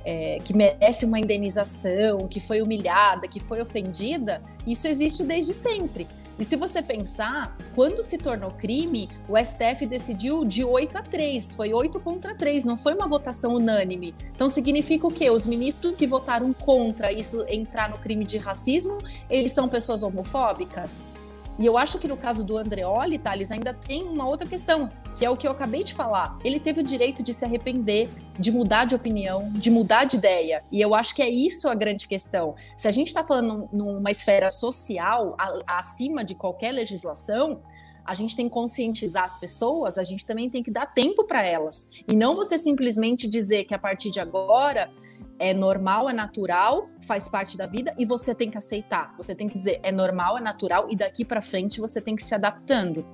[0.05, 6.09] é, que merece uma indenização, que foi humilhada, que foi ofendida, isso existe desde sempre.
[6.39, 11.57] E se você pensar, quando se tornou crime, o STF decidiu de 8 a 3,
[11.57, 14.15] foi 8 contra 3, não foi uma votação unânime.
[14.35, 15.31] Então significa o quê?
[15.31, 21.18] Os ministros que votaram contra isso entrar no crime de racismo, eles são pessoas homofóbicas?
[21.59, 25.27] E eu acho que no caso do Andreoli, Thales, ainda tem uma outra questão, que
[25.27, 26.39] é o que eu acabei de falar.
[26.45, 30.63] Ele teve o direito de se arrepender, de mudar de opinião, de mudar de ideia.
[30.71, 32.55] E eu acho que é isso a grande questão.
[32.77, 37.61] Se a gente está falando numa esfera social, acima de qualquer legislação,
[38.05, 41.45] a gente tem que conscientizar as pessoas, a gente também tem que dar tempo para
[41.45, 41.91] elas.
[42.09, 44.91] E não você simplesmente dizer que a partir de agora
[45.39, 49.15] é normal, é natural, faz parte da vida e você tem que aceitar.
[49.17, 52.23] Você tem que dizer é normal, é natural e daqui para frente você tem que
[52.23, 53.05] se adaptando.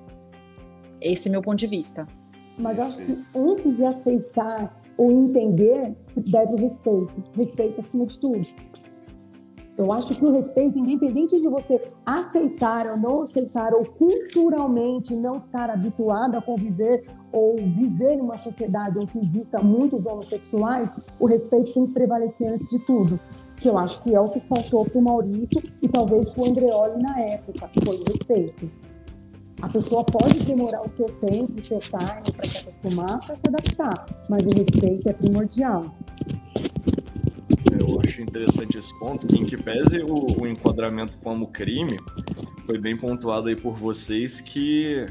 [1.00, 2.06] Esse é meu ponto de vista.
[2.58, 7.24] Mas acho que antes de aceitar ou entender, deve o respeito.
[7.34, 8.46] Respeito acima de tudo.
[9.76, 15.36] Eu acho que o respeito, independente de você aceitar ou não aceitar, ou culturalmente não
[15.36, 21.74] estar habituado a conviver ou viver em uma sociedade onde exista muitos homossexuais, o respeito
[21.74, 23.18] tem que prevalecer antes de tudo.
[23.56, 26.48] Que eu acho que é o que faltou para o Maurício e talvez para o
[26.48, 28.70] Andreoli na época, foi o respeito.
[29.60, 33.42] A pessoa pode demorar o seu tempo, o seu time para se acostumar, para se
[33.48, 35.84] adaptar, mas o respeito é primordial.
[37.72, 41.98] Eu acho interessante esse ponto, que em que pese o, o enquadramento como crime,
[42.66, 45.06] foi bem pontuado aí por vocês que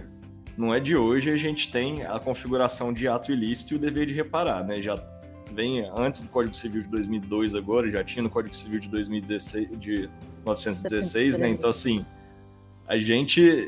[0.58, 4.06] não é de hoje a gente tem a configuração de ato ilícito e o dever
[4.06, 4.82] de reparar, né?
[4.82, 5.04] Já
[5.52, 9.80] vem antes do Código Civil de 2002 agora, já tinha no Código Civil de 2016,
[9.80, 10.10] de
[10.46, 11.50] 1916, né?
[11.50, 12.06] Então assim,
[12.88, 13.68] a gente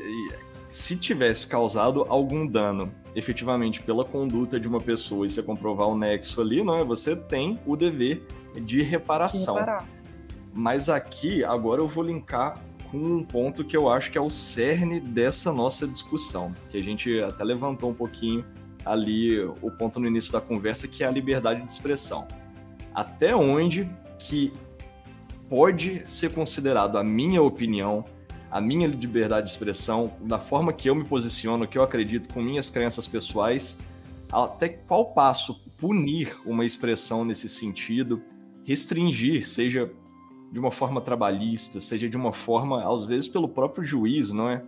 [0.68, 5.96] se tivesse causado algum dano efetivamente pela conduta de uma pessoa e você comprovar o
[5.96, 6.84] nexo ali, não é?
[6.84, 8.22] Você tem o dever
[8.62, 9.54] de reparação.
[9.54, 9.60] De
[10.52, 14.28] Mas aqui, agora eu vou linkar com um ponto que eu acho que é o
[14.28, 18.44] cerne dessa nossa discussão, que a gente até levantou um pouquinho
[18.84, 22.28] ali o ponto no início da conversa, que é a liberdade de expressão.
[22.94, 24.52] Até onde que
[25.48, 28.04] pode ser considerado a minha opinião,
[28.50, 32.40] a minha liberdade de expressão, da forma que eu me posiciono, que eu acredito com
[32.40, 33.78] minhas crenças pessoais,
[34.30, 38.22] até qual passo punir uma expressão nesse sentido,
[38.64, 39.90] restringir, seja
[40.50, 44.62] de uma forma trabalhista, seja de uma forma, às vezes, pelo próprio juiz, não é?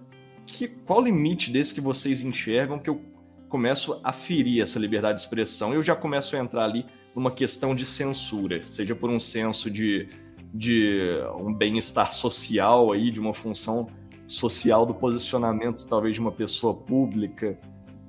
[0.46, 3.00] Que, qual limite desse que vocês enxergam que eu
[3.48, 5.72] começo a ferir essa liberdade de expressão?
[5.72, 10.08] Eu já começo a entrar ali numa questão de censura, seja por um senso de,
[10.52, 13.86] de um bem-estar social aí, de uma função
[14.26, 17.58] social do posicionamento talvez de uma pessoa pública.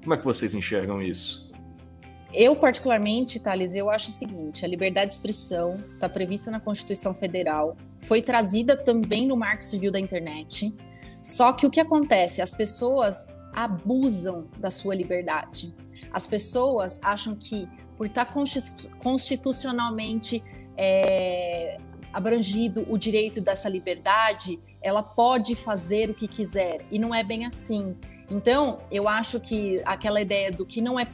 [0.02, 1.50] Como é que vocês enxergam isso?
[2.34, 7.14] Eu, particularmente, Thales, eu acho o seguinte: a liberdade de expressão está prevista na Constituição
[7.14, 10.76] Federal, foi trazida também no Marco Civil da Internet.
[11.22, 12.42] Só que o que acontece?
[12.42, 15.74] As pessoas abusam da sua liberdade.
[16.14, 18.34] As pessoas acham que, por estar tá
[19.00, 20.44] constitucionalmente
[20.78, 21.78] é,
[22.14, 26.86] abrangido o direito dessa liberdade, ela pode fazer o que quiser.
[26.92, 27.96] E não é bem assim.
[28.30, 31.08] Então, eu acho que aquela ideia do que não é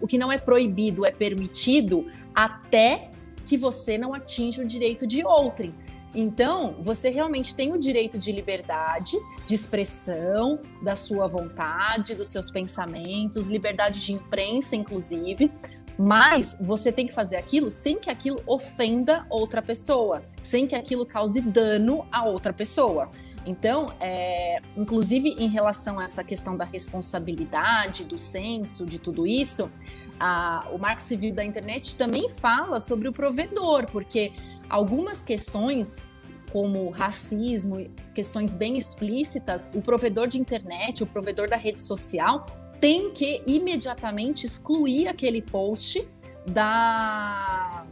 [0.00, 3.10] o que não é proibido é permitido até
[3.44, 5.74] que você não atinja o direito de outrem.
[6.14, 12.50] Então, você realmente tem o direito de liberdade, de expressão da sua vontade, dos seus
[12.50, 15.50] pensamentos, liberdade de imprensa, inclusive.
[15.96, 21.06] Mas você tem que fazer aquilo sem que aquilo ofenda outra pessoa, sem que aquilo
[21.06, 23.10] cause dano a outra pessoa.
[23.46, 29.70] Então, é, inclusive em relação a essa questão da responsabilidade, do senso, de tudo isso,
[30.18, 34.32] a, o Marco Civil da Internet também fala sobre o provedor, porque
[34.68, 36.06] algumas questões
[36.50, 42.46] como racismo, questões bem explícitas, o provedor de internet, o provedor da rede social
[42.84, 46.06] tem que imediatamente excluir aquele post
[46.46, 47.86] da,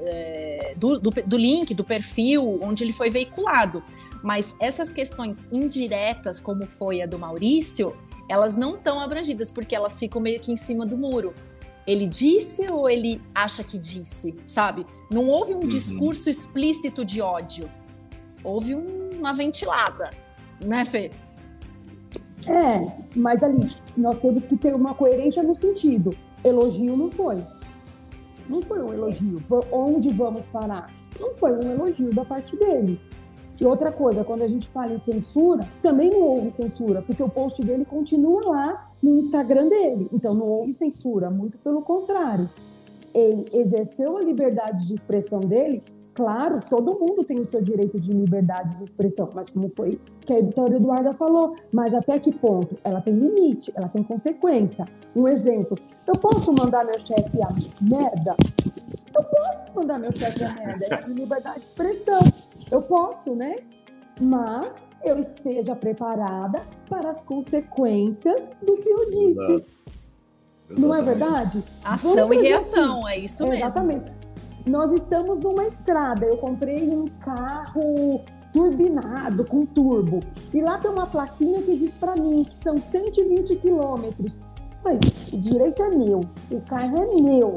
[0.00, 3.84] é, do, do, do link, do perfil onde ele foi veiculado.
[4.22, 7.94] Mas essas questões indiretas, como foi a do Maurício,
[8.26, 11.34] elas não estão abrangidas, porque elas ficam meio que em cima do muro.
[11.86, 14.86] Ele disse ou ele acha que disse, sabe?
[15.10, 15.68] Não houve um uhum.
[15.68, 17.70] discurso explícito de ódio.
[18.42, 20.10] Houve um, uma ventilada,
[20.58, 21.10] né, Fê?
[22.48, 26.14] É, mas ali nós temos que ter uma coerência no sentido.
[26.42, 27.44] Elogio não foi.
[28.48, 29.42] Não foi um elogio.
[29.70, 30.92] Onde vamos parar?
[31.20, 32.98] Não foi um elogio da parte dele.
[33.60, 37.28] E outra coisa, quando a gente fala em censura, também não houve censura, porque o
[37.28, 40.08] post dele continua lá no Instagram dele.
[40.12, 42.48] Então não houve censura, muito pelo contrário.
[43.12, 45.82] Ele exerceu a liberdade de expressão dele.
[46.18, 50.32] Claro, todo mundo tem o seu direito de liberdade de expressão, mas como foi que
[50.32, 52.76] a editora Eduarda falou, mas até que ponto?
[52.82, 54.84] Ela tem limite, ela tem consequência.
[55.14, 55.78] Um exemplo,
[56.08, 57.48] eu posso mandar meu chefe a
[57.80, 58.34] merda?
[59.16, 62.18] Eu posso mandar meu chefe a merda, é liberdade de expressão
[62.68, 63.58] eu posso, né?
[64.20, 69.64] Mas eu esteja preparada para as consequências do que eu disse.
[70.70, 71.62] Não é verdade?
[71.84, 73.14] Ação e reação, assim.
[73.14, 73.64] é isso mesmo.
[73.64, 74.17] Exatamente.
[74.68, 76.26] Nós estamos numa estrada.
[76.26, 78.20] Eu comprei um carro
[78.52, 80.20] turbinado, com turbo.
[80.52, 84.40] E lá tem uma plaquinha que diz para mim que são 120 quilômetros.
[84.84, 85.00] Mas
[85.32, 87.54] o direito é meu, o carro é meu.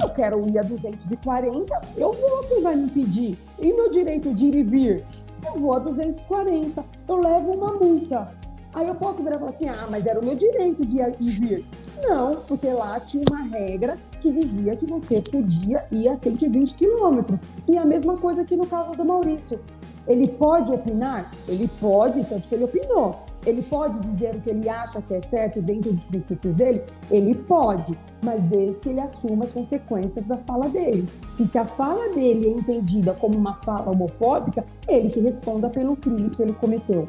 [0.00, 3.38] Eu quero ir a 240, eu vou, quem vai me impedir?
[3.58, 5.04] E meu direito de ir e vir?
[5.44, 8.32] Eu vou a 240, eu levo uma multa.
[8.72, 11.16] Aí eu posso virar e falar assim: ah, mas era o meu direito de ir
[11.20, 11.66] e vir.
[12.02, 17.42] Não, porque lá tinha uma regra que dizia que você podia ir a 120 quilômetros.
[17.68, 19.60] E a mesma coisa aqui no caso do Maurício.
[20.08, 21.30] Ele pode opinar?
[21.46, 23.20] Ele pode, tanto que ele opinou.
[23.44, 26.82] Ele pode dizer o que ele acha que é certo dentro dos princípios dele?
[27.10, 31.06] Ele pode, mas desde que ele assuma as consequências da fala dele.
[31.38, 35.96] E se a fala dele é entendida como uma fala homofóbica, ele que responda pelo
[35.96, 37.06] crime que ele cometeu.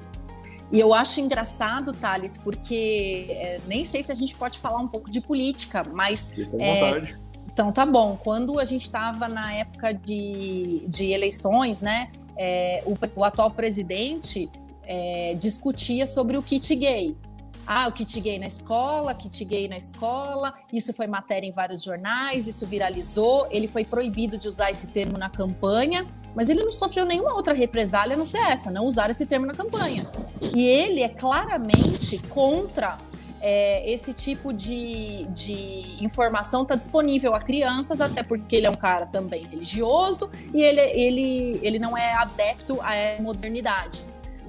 [0.71, 4.87] E eu acho engraçado, Thales, porque é, nem sei se a gente pode falar um
[4.87, 6.33] pouco de política, mas.
[6.59, 7.15] É,
[7.51, 8.17] então tá bom.
[8.21, 12.09] Quando a gente estava na época de, de eleições, né?
[12.37, 14.49] É, o, o atual presidente
[14.83, 17.15] é, discutia sobre o kit gay.
[17.67, 20.53] Ah, o kit gay na escola, kit gay na escola.
[20.71, 23.47] Isso foi matéria em vários jornais, isso viralizou.
[23.49, 27.53] Ele foi proibido de usar esse termo na campanha, mas ele não sofreu nenhuma outra
[27.53, 30.11] represália a não ser essa, não usar esse termo na campanha.
[30.53, 32.97] E ele é claramente contra
[33.41, 38.75] é, esse tipo de, de informação está disponível a crianças, até porque ele é um
[38.75, 44.03] cara também religioso e ele, ele, ele não é adepto à modernidade.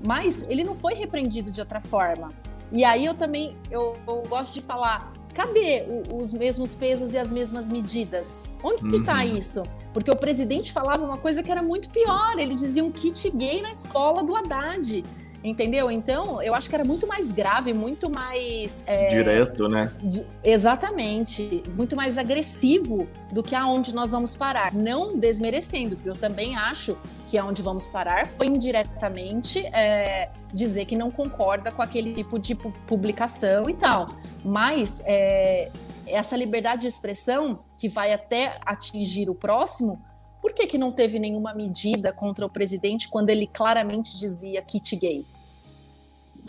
[0.05, 2.33] Mas ele não foi repreendido de outra forma.
[2.73, 7.19] E aí eu também eu, eu gosto de falar, cadê o, os mesmos pesos e
[7.19, 8.51] as mesmas medidas?
[8.63, 9.01] Onde tá uhum.
[9.01, 9.63] está isso?
[9.97, 12.39] Porque o presidente falava uma coisa que era muito pior.
[12.39, 15.03] Ele dizia um kit gay na escola do Haddad.
[15.43, 15.91] Entendeu?
[15.91, 18.85] Então, eu acho que era muito mais grave, muito mais.
[18.87, 19.91] É, Direto, né?
[20.03, 21.63] Di exatamente.
[21.75, 24.75] Muito mais agressivo do que aonde nós vamos parar.
[24.75, 26.95] Não desmerecendo, porque eu também acho
[27.29, 32.55] que aonde vamos parar foi indiretamente é, dizer que não concorda com aquele tipo de
[32.55, 34.11] publicação e tal.
[34.45, 35.71] Mas é,
[36.07, 40.01] essa liberdade de expressão que vai até atingir o próximo
[40.47, 44.95] por que, que não teve nenhuma medida contra o presidente quando ele claramente dizia kit
[44.95, 45.27] gay?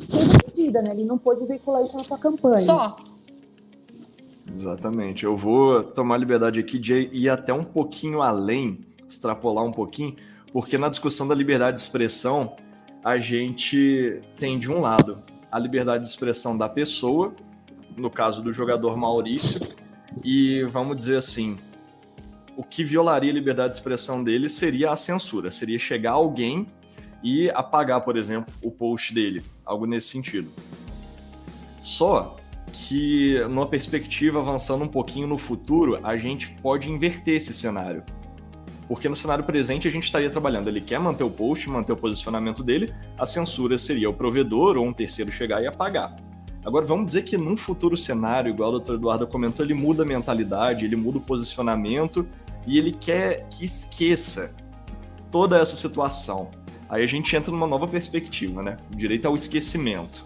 [0.06, 0.92] teve medida, né?
[0.92, 2.60] Ele não pôde veicular isso na sua campanha.
[2.60, 2.96] Só.
[4.54, 5.24] Exatamente.
[5.24, 10.16] Eu vou tomar liberdade aqui de ir até um pouquinho além, extrapolar um pouquinho,
[10.54, 12.56] porque na discussão da liberdade de expressão,
[13.04, 17.34] a gente tem de um lado a liberdade de expressão da pessoa,
[17.98, 19.60] no caso do jogador Maurício,
[20.24, 21.58] e vamos dizer assim,
[22.56, 26.68] o que violaria a liberdade de expressão dele seria a censura, seria chegar alguém
[27.24, 30.52] e apagar, por exemplo, o post dele, algo nesse sentido.
[31.82, 32.38] Só
[32.72, 38.04] que, numa perspectiva avançando um pouquinho no futuro, a gente pode inverter esse cenário.
[38.88, 41.98] Porque no cenário presente a gente estaria trabalhando, ele quer manter o post, manter o
[41.98, 46.16] posicionamento dele, a censura seria o provedor ou um terceiro chegar e apagar.
[46.66, 50.06] Agora, vamos dizer que num futuro cenário, igual o doutor Eduardo comentou, ele muda a
[50.06, 52.28] mentalidade, ele muda o posicionamento
[52.66, 54.56] e ele quer que esqueça
[55.32, 56.52] toda essa situação.
[56.90, 58.78] Aí a gente entra numa nova perspectiva, né?
[58.92, 60.26] O direito ao esquecimento.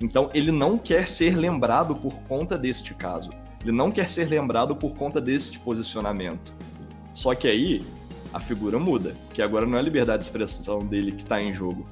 [0.00, 3.30] Então, ele não quer ser lembrado por conta deste caso.
[3.62, 6.54] Ele não quer ser lembrado por conta deste posicionamento.
[7.12, 7.84] Só que aí
[8.32, 11.52] a figura muda, que agora não é a liberdade de expressão dele que está em
[11.52, 11.86] jogo.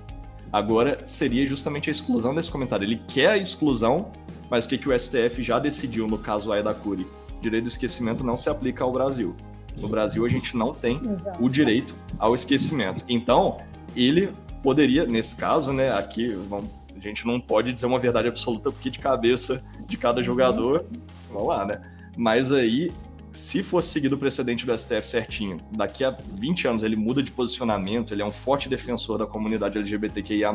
[0.53, 2.85] Agora seria justamente a exclusão desse comentário.
[2.85, 4.11] Ele quer a exclusão,
[4.51, 7.07] mas o que, que o STF já decidiu no caso Aida Curi?
[7.41, 9.37] Direito do esquecimento não se aplica ao Brasil.
[9.77, 11.45] No Brasil a gente não tem Exato.
[11.45, 13.05] o direito ao esquecimento.
[13.09, 13.59] Então,
[13.95, 14.31] ele
[14.63, 18.91] poderia, nesse caso, né, aqui vamos, a gente não pode dizer uma verdade absoluta porque
[18.91, 20.85] de cabeça de cada jogador,
[21.33, 21.81] vamos lá, né?
[22.17, 22.93] Mas aí,
[23.33, 27.31] se fosse seguido o precedente do STF certinho, daqui a 20 anos ele muda de
[27.31, 30.53] posicionamento, ele é um forte defensor da comunidade LGBTQIA+,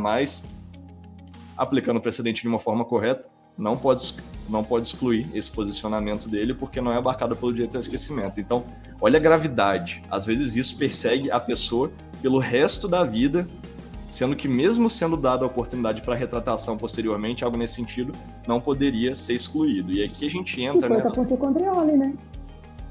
[1.58, 4.16] aplicando o precedente de uma forma correta, não pode,
[4.50, 8.40] não pode excluir esse posicionamento dele porque não é abarcado pelo direito ao esquecimento.
[8.40, 8.66] Então,
[9.00, 10.04] olha a gravidade.
[10.10, 13.48] Às vezes isso persegue a pessoa pelo resto da vida
[14.14, 18.14] sendo que mesmo sendo dada a oportunidade para retratação posteriormente, algo nesse sentido
[18.48, 19.92] não poderia ser excluído.
[19.92, 20.86] E aqui a gente entra...
[20.86, 21.38] E foi né?
[21.38, 22.14] com o né?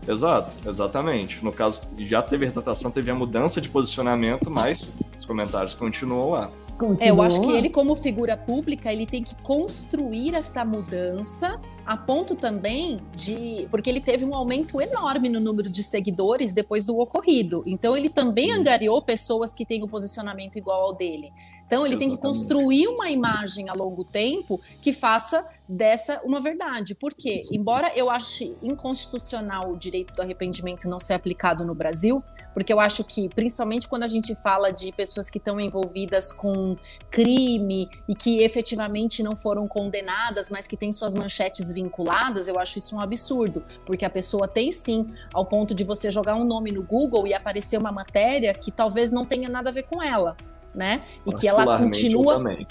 [0.07, 1.45] Exato, exatamente.
[1.45, 6.51] No caso, já teve retratação, teve a mudança de posicionamento, mas os comentários continuam lá.
[6.99, 11.97] É, eu acho que ele, como figura pública, ele tem que construir essa mudança a
[11.97, 13.69] ponto também de.
[13.71, 17.63] Porque ele teve um aumento enorme no número de seguidores depois do ocorrido.
[17.67, 21.33] Então, ele também angariou pessoas que têm um posicionamento igual ao dele.
[21.73, 22.11] Então, ele Exatamente.
[22.11, 26.95] tem que construir uma imagem a longo tempo que faça dessa uma verdade.
[26.95, 32.71] Porque, embora eu ache inconstitucional o direito do arrependimento não ser aplicado no Brasil, porque
[32.71, 36.77] eu acho que, principalmente quando a gente fala de pessoas que estão envolvidas com
[37.11, 42.77] crime e que efetivamente não foram condenadas, mas que têm suas manchetes vinculadas, eu acho
[42.77, 43.65] isso um absurdo.
[43.87, 47.33] Porque a pessoa tem sim, ao ponto de você jogar um nome no Google e
[47.33, 50.37] aparecer uma matéria que talvez não tenha nada a ver com ela
[50.75, 51.03] né?
[51.27, 52.35] E que ela continua.
[52.35, 52.67] Eu também,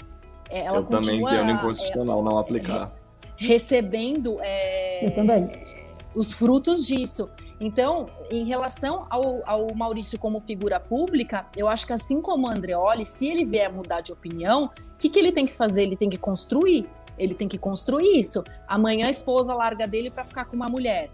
[0.50, 2.92] é, ela eu continua, também entendo inconstitucional é, não aplicar.
[3.36, 5.64] Recebendo é,
[6.14, 7.30] os frutos disso.
[7.60, 12.50] Então, em relação ao, ao, Maurício como figura pública, eu acho que assim como o
[12.50, 15.82] Andreoli, se ele vier mudar de opinião, o que, que ele tem que fazer?
[15.82, 16.88] Ele tem que construir.
[17.16, 18.42] Ele tem que construir isso.
[18.66, 21.08] Amanhã a esposa larga dele para ficar com uma mulher.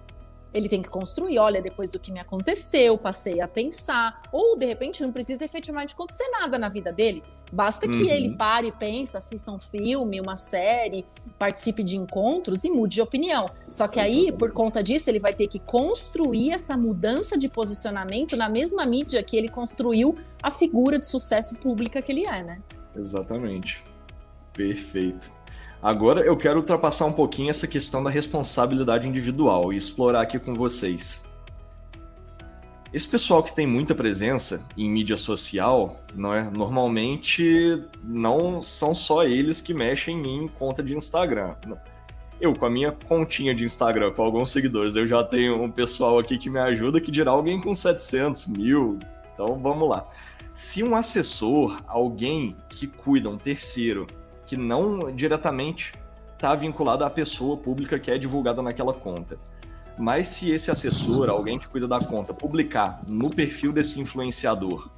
[0.53, 4.67] Ele tem que construir, olha, depois do que me aconteceu, passei a pensar, ou de
[4.67, 7.23] repente não precisa efetivamente acontecer nada na vida dele.
[7.53, 8.11] Basta que uhum.
[8.11, 11.05] ele pare pense, assista um filme, uma série,
[11.39, 13.47] participe de encontros e mude de opinião.
[13.69, 18.37] Só que aí, por conta disso, ele vai ter que construir essa mudança de posicionamento
[18.37, 22.63] na mesma mídia que ele construiu a figura de sucesso pública que ele é, né?
[22.95, 23.83] Exatamente.
[24.53, 25.31] Perfeito.
[25.83, 30.53] Agora eu quero ultrapassar um pouquinho essa questão da responsabilidade individual e explorar aqui com
[30.53, 31.29] vocês.
[32.93, 36.51] Esse pessoal que tem muita presença em mídia social, não é?
[36.51, 41.55] Normalmente não são só eles que mexem em conta de Instagram.
[42.41, 46.19] Eu, com a minha continha de Instagram, com alguns seguidores, eu já tenho um pessoal
[46.19, 48.99] aqui que me ajuda, que dirá alguém com 700 mil.
[49.35, 50.09] Então vamos lá.
[50.53, 54.07] Se um assessor, alguém que cuida, um terceiro,
[54.49, 55.93] que não diretamente
[56.35, 59.39] está vinculado à pessoa pública que é divulgada naquela conta.
[59.99, 64.89] Mas se esse assessor, alguém que cuida da conta, publicar no perfil desse influenciador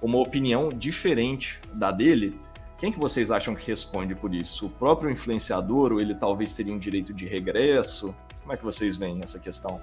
[0.00, 2.38] uma opinião diferente da dele,
[2.78, 4.66] quem que vocês acham que responde por isso?
[4.66, 8.14] O próprio influenciador ou ele talvez teria um direito de regresso?
[8.42, 9.80] Como é que vocês veem essa questão?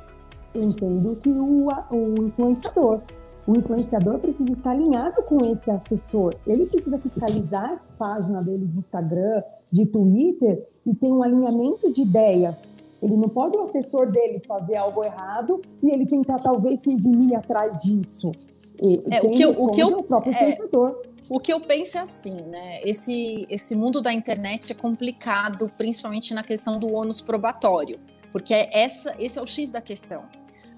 [0.55, 3.01] Eu entendo que o, o influenciador
[3.47, 6.35] o influenciador precisa estar alinhado com esse assessor.
[6.45, 9.41] Ele precisa fiscalizar a página dele de Instagram,
[9.71, 12.57] de Twitter e ter um alinhamento de ideias.
[13.01, 17.35] Ele não pode o assessor dele fazer algo errado e ele tentar talvez se eximir
[17.37, 18.33] atrás disso.
[18.81, 21.01] E, é, o que eu, o que eu, o próprio é, influenciador.
[21.29, 22.81] O que eu penso é assim, né?
[22.83, 27.99] Esse, esse mundo da internet é complicado, principalmente na questão do ônus probatório,
[28.31, 30.23] porque é essa, esse é o X da questão.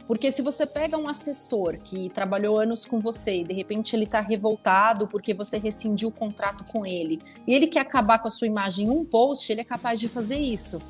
[0.09, 4.05] Porque se você pega um assessor que trabalhou anos com você e de repente ele
[4.05, 8.31] está revoltado porque você rescindiu o contrato com ele e ele quer acabar com a
[8.31, 10.81] sua imagem em um post, ele é capaz de fazer isso.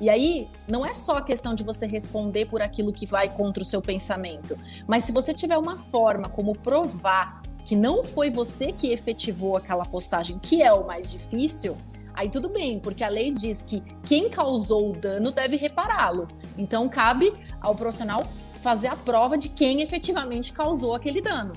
[0.00, 3.64] E aí, não é só a questão de você responder por aquilo que vai contra
[3.64, 4.56] o seu pensamento,
[4.86, 9.84] mas se você tiver uma forma como provar que não foi você que efetivou aquela
[9.86, 11.76] postagem, que é o mais difícil,
[12.14, 16.28] aí tudo bem, porque a lei diz que quem causou o dano deve repará-lo.
[16.56, 18.24] Então, cabe ao profissional
[18.60, 21.54] fazer a prova de quem efetivamente causou aquele dano.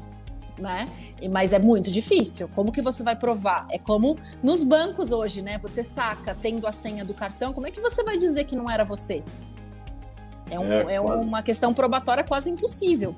[0.58, 0.86] Né?
[1.32, 2.49] Mas é muito difícil.
[2.54, 3.66] Como que você vai provar?
[3.72, 5.58] É como nos bancos hoje, né?
[5.60, 8.70] Você saca tendo a senha do cartão, como é que você vai dizer que não
[8.70, 9.24] era você?
[10.52, 13.16] É, um, é, é uma questão probatória quase impossível.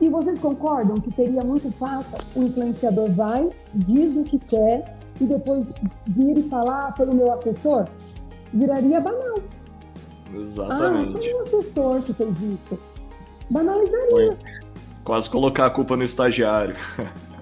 [0.00, 5.24] E vocês concordam que seria muito fácil o influenciador vai, diz o que quer e
[5.24, 5.74] depois
[6.06, 7.86] vir e falar ah, pelo meu assessor?
[8.52, 9.42] Viraria banal.
[10.34, 11.10] Exatamente.
[11.10, 12.78] Ah, foi o assessor que fez isso.
[13.50, 14.08] Banalizaria.
[14.10, 14.36] Foi.
[15.04, 16.74] Quase colocar a culpa no estagiário.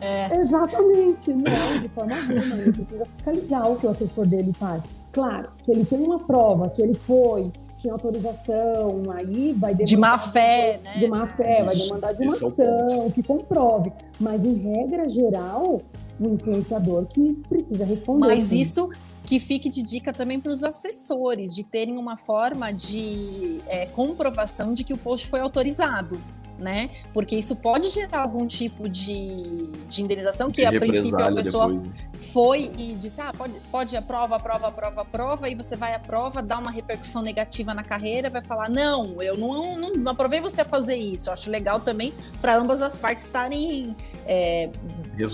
[0.01, 0.37] É.
[0.37, 2.55] Exatamente, não, de forma alguma.
[2.57, 4.85] Ele precisa fiscalizar o que o assessor dele faz.
[5.13, 9.85] Claro, se ele tem uma prova que ele foi sem autorização, aí vai demandar.
[9.85, 10.93] De má fé, de, né?
[10.99, 13.93] De má fé, vai demandar de uma é ação que comprove.
[14.21, 15.81] Mas, em regra geral,
[16.21, 18.27] o influenciador que precisa responder.
[18.27, 18.91] Mas isso
[19.29, 24.73] que fique de dica também para os assessores, de terem uma forma de é, comprovação
[24.73, 26.19] de que o post foi autorizado
[26.59, 26.91] né?
[27.13, 31.85] Porque isso pode gerar algum tipo de, de indenização que, a princípio a pessoa depois.
[31.85, 32.09] Né?
[32.33, 36.43] foi e disse, ah, pode, pode aprova, aprova, aprova, aprova, e você vai à prova,
[36.43, 40.63] dá uma repercussão negativa na carreira, vai falar, não, eu não, não, não aprovei você
[40.63, 41.29] a fazer isso.
[41.29, 44.69] Eu acho legal também para ambas as partes estarem é,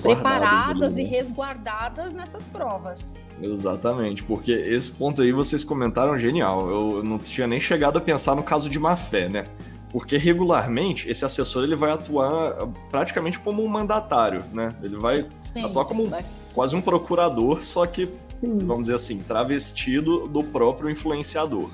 [0.01, 1.09] preparadas ali, né?
[1.09, 3.21] e resguardadas nessas provas.
[3.41, 6.69] Exatamente, porque esse ponto aí vocês comentaram genial.
[6.69, 9.47] Eu não tinha nem chegado a pensar no caso de má fé, né?
[9.91, 14.75] Porque regularmente esse assessor ele vai atuar praticamente como um mandatário, né?
[14.83, 16.11] Ele vai Sim, atuar como um,
[16.53, 18.07] quase um procurador, só que,
[18.41, 18.59] Sim.
[18.59, 21.71] vamos dizer assim, travestido do próprio influenciador.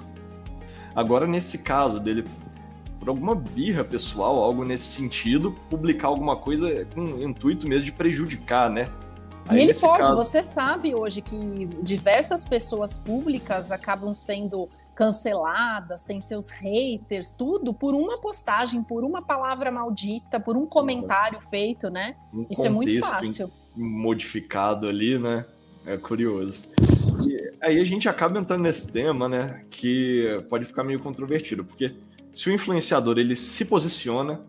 [0.94, 2.24] Agora, nesse caso dele,
[3.00, 7.92] por alguma birra pessoal, algo nesse sentido, publicar alguma coisa com o intuito mesmo de
[7.92, 8.90] prejudicar, né?
[9.48, 10.16] Aí, e ele pode, caso...
[10.16, 17.94] você sabe hoje que diversas pessoas públicas acabam sendo canceladas, tem seus haters, tudo por
[17.94, 21.48] uma postagem, por uma palavra maldita, por um comentário Nossa.
[21.48, 22.16] feito, né?
[22.34, 23.50] Um Isso é muito fácil.
[23.74, 25.46] Modificado ali, né?
[25.86, 26.66] É curioso.
[27.26, 29.64] E aí a gente acaba entrando nesse tema, né?
[29.70, 31.94] Que pode ficar meio controvertido, porque
[32.32, 34.40] se o influenciador ele se posiciona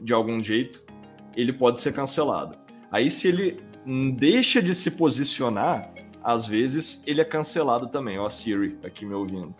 [0.00, 0.82] de algum jeito,
[1.36, 2.56] ele pode ser cancelado.
[2.90, 3.60] Aí se ele
[4.14, 8.18] deixa de se posicionar, às vezes ele é cancelado também.
[8.18, 9.54] Ó, a Siri aqui me ouvindo.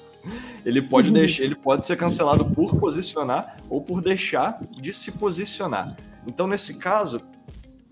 [0.64, 1.14] ele pode uhum.
[1.14, 5.96] deixar, ele pode ser cancelado por posicionar ou por deixar de se posicionar.
[6.26, 7.22] Então, nesse caso,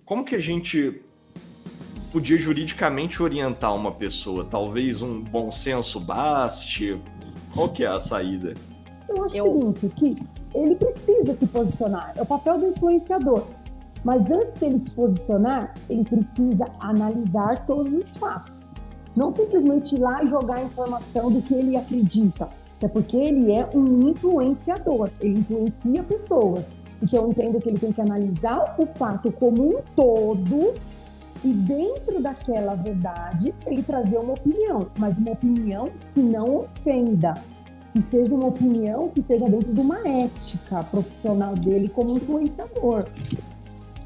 [0.04, 1.02] como que a gente
[2.12, 4.44] podia juridicamente orientar uma pessoa?
[4.44, 6.98] Talvez um bom senso baste?
[7.52, 8.54] Qual que é a saída?
[9.08, 9.44] Eu acho Eu...
[9.44, 10.22] o seguinte, que
[10.54, 12.12] ele precisa se posicionar.
[12.16, 13.44] É o papel do influenciador.
[14.04, 18.70] Mas antes dele se posicionar, ele precisa analisar todos os fatos.
[19.16, 22.48] Não simplesmente ir lá e jogar a informação do que ele acredita.
[22.76, 26.64] Até porque ele é um influenciador, ele influencia pessoas.
[27.02, 30.74] Então eu entendo que ele tem que analisar o fato como um todo
[31.44, 37.34] e dentro daquela verdade ele trazer uma opinião, mas uma opinião que não ofenda,
[37.92, 43.04] que seja uma opinião que esteja dentro de uma ética profissional dele como influenciador.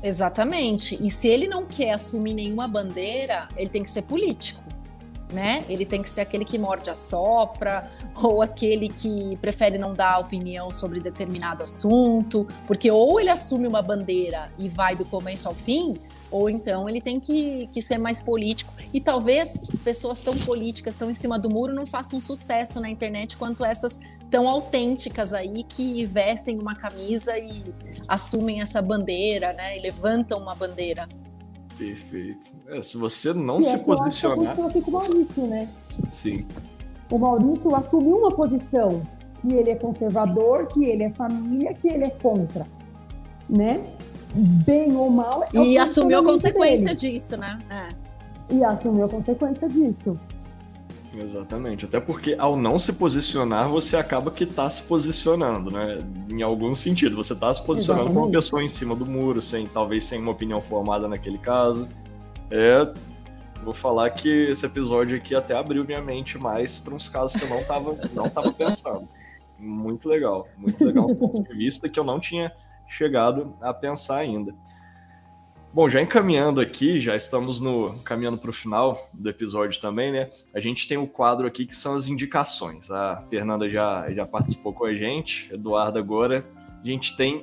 [0.02, 0.98] Exatamente.
[1.00, 4.60] E se ele não quer assumir nenhuma bandeira, ele tem que ser político.
[5.32, 5.64] Né?
[5.66, 7.90] Ele tem que ser aquele que morde a sopra,
[8.22, 13.80] ou aquele que prefere não dar opinião sobre determinado assunto, porque ou ele assume uma
[13.80, 15.98] bandeira e vai do começo ao fim,
[16.32, 18.72] ou então ele tem que, que ser mais político.
[18.92, 23.36] E talvez pessoas tão políticas, tão em cima do muro, não façam sucesso na internet
[23.36, 27.62] quanto essas tão autênticas aí que vestem uma camisa e
[28.08, 29.76] assumem essa bandeira, né?
[29.76, 31.06] E levantam uma bandeira.
[31.76, 32.54] Perfeito.
[32.68, 34.38] É, se você não que se é posicionar.
[34.38, 35.68] Que aconteceu aqui com o Maurício, né?
[36.08, 36.46] Sim.
[37.10, 39.06] O Maurício assumiu uma posição
[39.36, 42.66] que ele é conservador, que ele é família, que ele é contra,
[43.50, 43.84] né?
[44.34, 45.44] Bem ou mal.
[45.52, 47.14] É e assumiu a consequência dele.
[47.14, 47.58] disso, né?
[47.68, 48.54] É.
[48.54, 50.18] E assumiu a consequência disso.
[51.16, 51.84] Exatamente.
[51.84, 56.02] Até porque ao não se posicionar, você acaba que está se posicionando, né?
[56.30, 57.16] Em algum sentido.
[57.16, 58.14] Você está se posicionando Exatamente.
[58.14, 61.88] como uma pessoa em cima do muro, sem talvez sem uma opinião formada naquele caso.
[62.50, 62.90] É.
[63.62, 67.44] Vou falar que esse episódio aqui até abriu minha mente mais para uns casos que
[67.44, 69.08] eu não estava não tava pensando.
[69.56, 72.50] Muito legal, muito legal um ponto de vista que eu não tinha
[72.92, 74.54] chegado a pensar ainda.
[75.74, 80.30] Bom, já encaminhando aqui, já estamos no caminhando para o final do episódio também, né?
[80.54, 82.90] A gente tem o um quadro aqui que são as indicações.
[82.90, 86.44] A Fernanda já, já participou com a gente, Eduardo agora.
[86.82, 87.42] A gente tem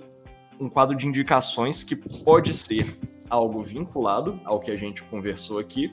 [0.60, 5.92] um quadro de indicações que pode ser algo vinculado ao que a gente conversou aqui,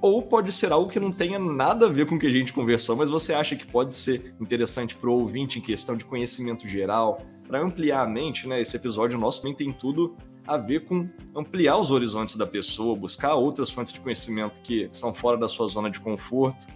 [0.00, 2.52] ou pode ser algo que não tenha nada a ver com o que a gente
[2.52, 6.66] conversou, mas você acha que pode ser interessante para o ouvinte em questão de conhecimento
[6.66, 7.18] geral,
[7.52, 8.62] para ampliar a mente, né?
[8.62, 13.34] Esse episódio nosso nem tem tudo a ver com ampliar os horizontes da pessoa, buscar
[13.34, 16.66] outras fontes de conhecimento que são fora da sua zona de conforto.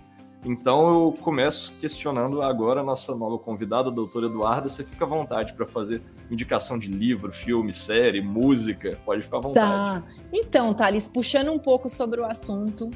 [0.45, 4.69] Então eu começo questionando agora a nossa nova convidada, a doutora Eduarda.
[4.69, 9.41] Você fica à vontade para fazer indicação de livro, filme, série, música, pode ficar à
[9.41, 10.03] vontade.
[10.03, 10.09] Tá.
[10.31, 12.91] Então, Thales, puxando um pouco sobre o assunto,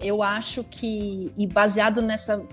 [0.00, 2.46] eu acho que, e baseado nessa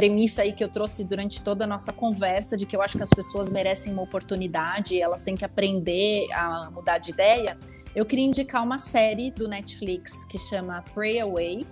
[0.00, 3.02] premissa aí que eu trouxe durante toda a nossa conversa, de que eu acho que
[3.02, 7.58] as pessoas merecem uma oportunidade, elas têm que aprender a mudar de ideia,
[7.94, 11.66] eu queria indicar uma série do Netflix que chama Pray Away,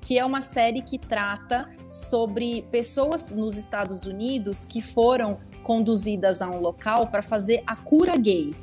[0.00, 6.48] que é uma série que trata sobre pessoas nos Estados Unidos que foram conduzidas a
[6.48, 8.54] um local para fazer a cura gay.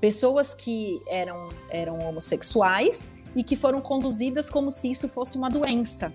[0.00, 6.14] Pessoas que eram, eram homossexuais e que foram conduzidas como se isso fosse uma doença.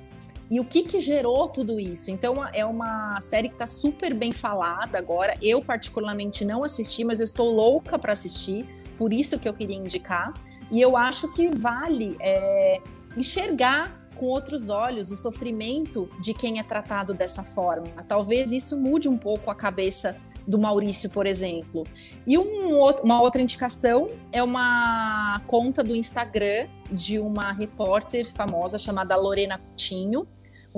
[0.49, 2.09] E o que, que gerou tudo isso?
[2.09, 5.37] Então, é uma série que está super bem falada agora.
[5.41, 8.65] Eu, particularmente, não assisti, mas eu estou louca para assistir,
[8.97, 10.33] por isso que eu queria indicar.
[10.71, 12.81] E eu acho que vale é,
[13.15, 18.03] enxergar com outros olhos o sofrimento de quem é tratado dessa forma.
[18.07, 21.85] Talvez isso mude um pouco a cabeça do Maurício, por exemplo.
[22.25, 29.15] E um, uma outra indicação é uma conta do Instagram de uma repórter famosa chamada
[29.15, 30.27] Lorena Coutinho.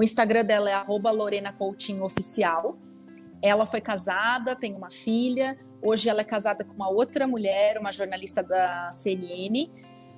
[0.01, 2.75] O Instagram dela é Lorena Coutinho Oficial.
[3.39, 5.55] Ela foi casada, tem uma filha.
[5.79, 9.69] Hoje ela é casada com uma outra mulher, uma jornalista da CNN.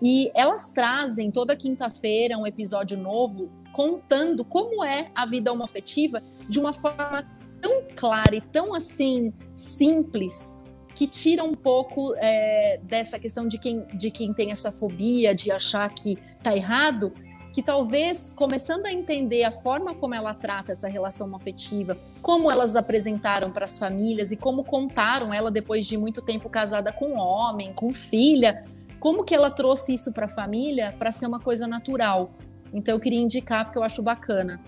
[0.02, 6.62] E elas trazem toda quinta-feira um episódio novo contando como é a vida homoafetiva de
[6.62, 7.30] uma forma
[7.62, 10.58] tão clara e tão assim simples
[10.96, 15.52] que tira um pouco é, dessa questão de quem, de quem tem essa fobia de
[15.52, 17.12] achar que tá errado
[17.54, 22.76] que talvez começando a entender a forma como ela trata essa relação afetiva, como elas
[22.76, 27.20] apresentaram para as famílias e como contaram ela depois de muito tempo casada com um
[27.20, 28.66] homem, com filha,
[29.00, 32.32] como que ela trouxe isso para a família para ser uma coisa natural.
[32.74, 34.60] Então eu queria indicar porque eu acho bacana.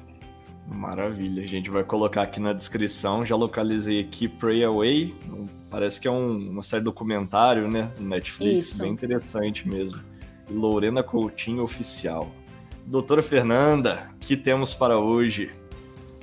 [0.67, 3.25] Maravilha, a gente vai colocar aqui na descrição.
[3.25, 5.15] Já localizei aqui Pray Away.
[5.71, 7.91] Parece que é um, uma série documentário, né?
[7.99, 8.83] No Netflix, Isso.
[8.83, 9.99] bem interessante mesmo.
[10.49, 12.31] Lorena Coutinho Oficial.
[12.85, 15.51] Doutora Fernanda, que temos para hoje?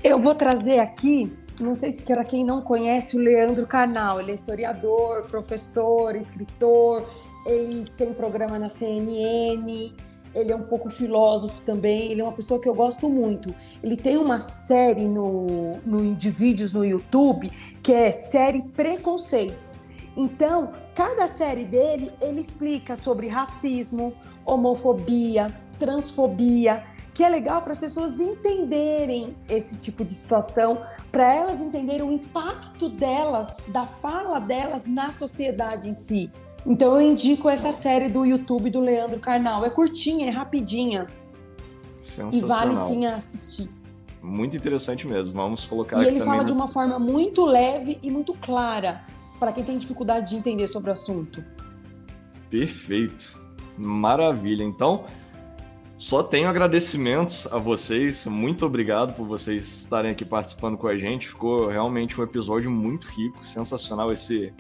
[0.03, 4.31] Eu vou trazer aqui, não sei se para quem não conhece o Leandro Carnal, ele
[4.31, 7.05] é historiador, professor, escritor,
[7.45, 9.93] ele tem programa na CNN,
[10.33, 13.53] ele é um pouco filósofo também, ele é uma pessoa que eu gosto muito.
[13.83, 17.51] Ele tem uma série no, no, de vídeos no YouTube
[17.83, 19.83] que é série Preconceitos.
[20.17, 25.49] Então, cada série dele, ele explica sobre racismo, homofobia,
[25.83, 30.81] transfobia, que é legal para as pessoas entenderem esse tipo de situação,
[31.11, 36.31] para elas entenderem o impacto delas, da fala delas na sociedade em si.
[36.65, 39.65] Então eu indico essa série do YouTube do Leandro Carnal.
[39.65, 41.09] É curtinha, é rapidinha.
[42.33, 43.69] E vale sim assistir.
[44.23, 45.35] Muito interessante mesmo.
[45.35, 49.05] Vamos colocar e aqui ele fala de uma forma muito leve e muito clara
[49.41, 51.45] para quem tem dificuldade de entender sobre o assunto.
[52.49, 53.37] Perfeito.
[53.77, 54.63] Maravilha.
[54.63, 55.05] Então,
[55.97, 58.27] só tenho agradecimentos a vocês.
[58.27, 61.29] Muito obrigado por vocês estarem aqui participando com a gente.
[61.29, 64.53] Ficou realmente um episódio muito rico, sensacional esse,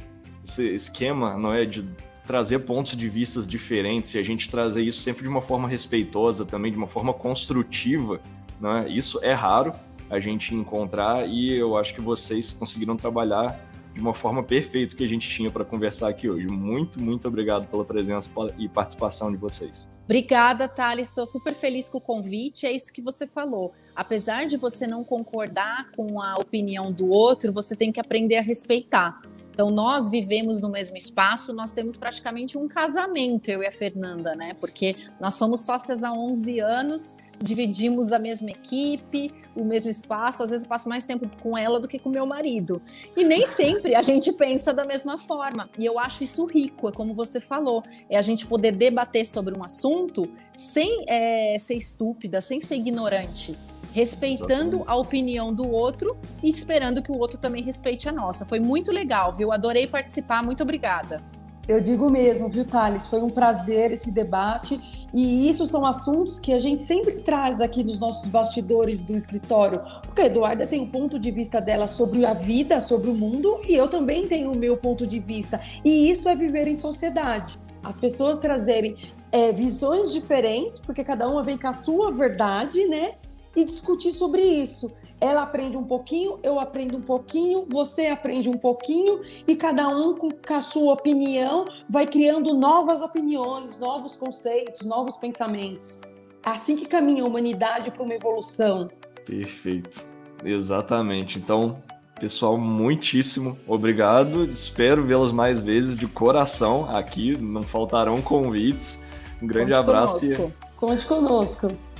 [0.44, 1.88] esse esquema, não é, de
[2.26, 6.44] trazer pontos de vistas diferentes e a gente trazer isso sempre de uma forma respeitosa,
[6.44, 8.20] também de uma forma construtiva,
[8.60, 8.86] né?
[8.88, 9.72] Isso é raro
[10.08, 13.58] a gente encontrar e eu acho que vocês conseguiram trabalhar
[13.92, 16.46] de uma forma perfeita que a gente tinha para conversar aqui hoje.
[16.46, 19.91] Muito, muito obrigado pela presença e participação de vocês.
[20.04, 21.08] Obrigada, Thales.
[21.08, 22.66] Estou super feliz com o convite.
[22.66, 23.72] É isso que você falou.
[23.94, 28.42] Apesar de você não concordar com a opinião do outro, você tem que aprender a
[28.42, 29.20] respeitar.
[29.52, 34.34] Então, nós vivemos no mesmo espaço, nós temos praticamente um casamento, eu e a Fernanda,
[34.34, 34.54] né?
[34.54, 40.50] Porque nós somos sócias há 11 anos dividimos a mesma equipe, o mesmo espaço, às
[40.50, 42.80] vezes eu passo mais tempo com ela do que com meu marido.
[43.16, 45.68] E nem sempre a gente pensa da mesma forma.
[45.78, 49.56] E eu acho isso rico, é como você falou, é a gente poder debater sobre
[49.56, 53.56] um assunto sem é, ser estúpida, sem ser ignorante.
[53.92, 54.88] Respeitando Exatamente.
[54.88, 58.46] a opinião do outro e esperando que o outro também respeite a nossa.
[58.46, 59.52] Foi muito legal, viu?
[59.52, 60.42] Adorei participar.
[60.42, 61.22] Muito obrigada.
[61.68, 63.06] Eu digo mesmo, viu, Thales?
[63.06, 64.80] Foi um prazer esse debate.
[65.14, 69.80] E isso são assuntos que a gente sempre traz aqui nos nossos bastidores do escritório.
[70.02, 73.60] Porque a Eduarda tem o ponto de vista dela sobre a vida, sobre o mundo,
[73.68, 75.60] e eu também tenho o meu ponto de vista.
[75.84, 77.58] E isso é viver em sociedade.
[77.84, 78.96] As pessoas trazerem
[79.30, 83.12] é, visões diferentes, porque cada uma vem com a sua verdade, né?
[83.54, 84.92] E discutir sobre isso.
[85.22, 90.16] Ela aprende um pouquinho, eu aprendo um pouquinho, você aprende um pouquinho e cada um
[90.16, 96.00] com, a sua opinião vai criando novas opiniões, novos conceitos, novos pensamentos.
[96.44, 98.90] Assim que caminha a humanidade para uma evolução.
[99.24, 100.04] Perfeito.
[100.44, 101.38] Exatamente.
[101.38, 101.80] Então,
[102.18, 104.44] pessoal, muitíssimo obrigado.
[104.46, 107.38] Espero vê-las mais vezes de coração aqui.
[107.40, 109.06] Não faltarão convites.
[109.40, 110.18] Um grande Conte abraço.
[110.18, 110.52] Conosco.
[110.52, 110.76] E...
[110.76, 111.91] Conte conosco.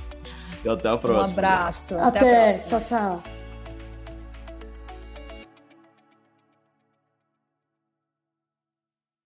[0.63, 1.27] E até a próxima.
[1.27, 1.99] Um abraço.
[1.99, 2.19] Até.
[2.19, 2.57] até.
[2.59, 3.42] Tchau, tchau.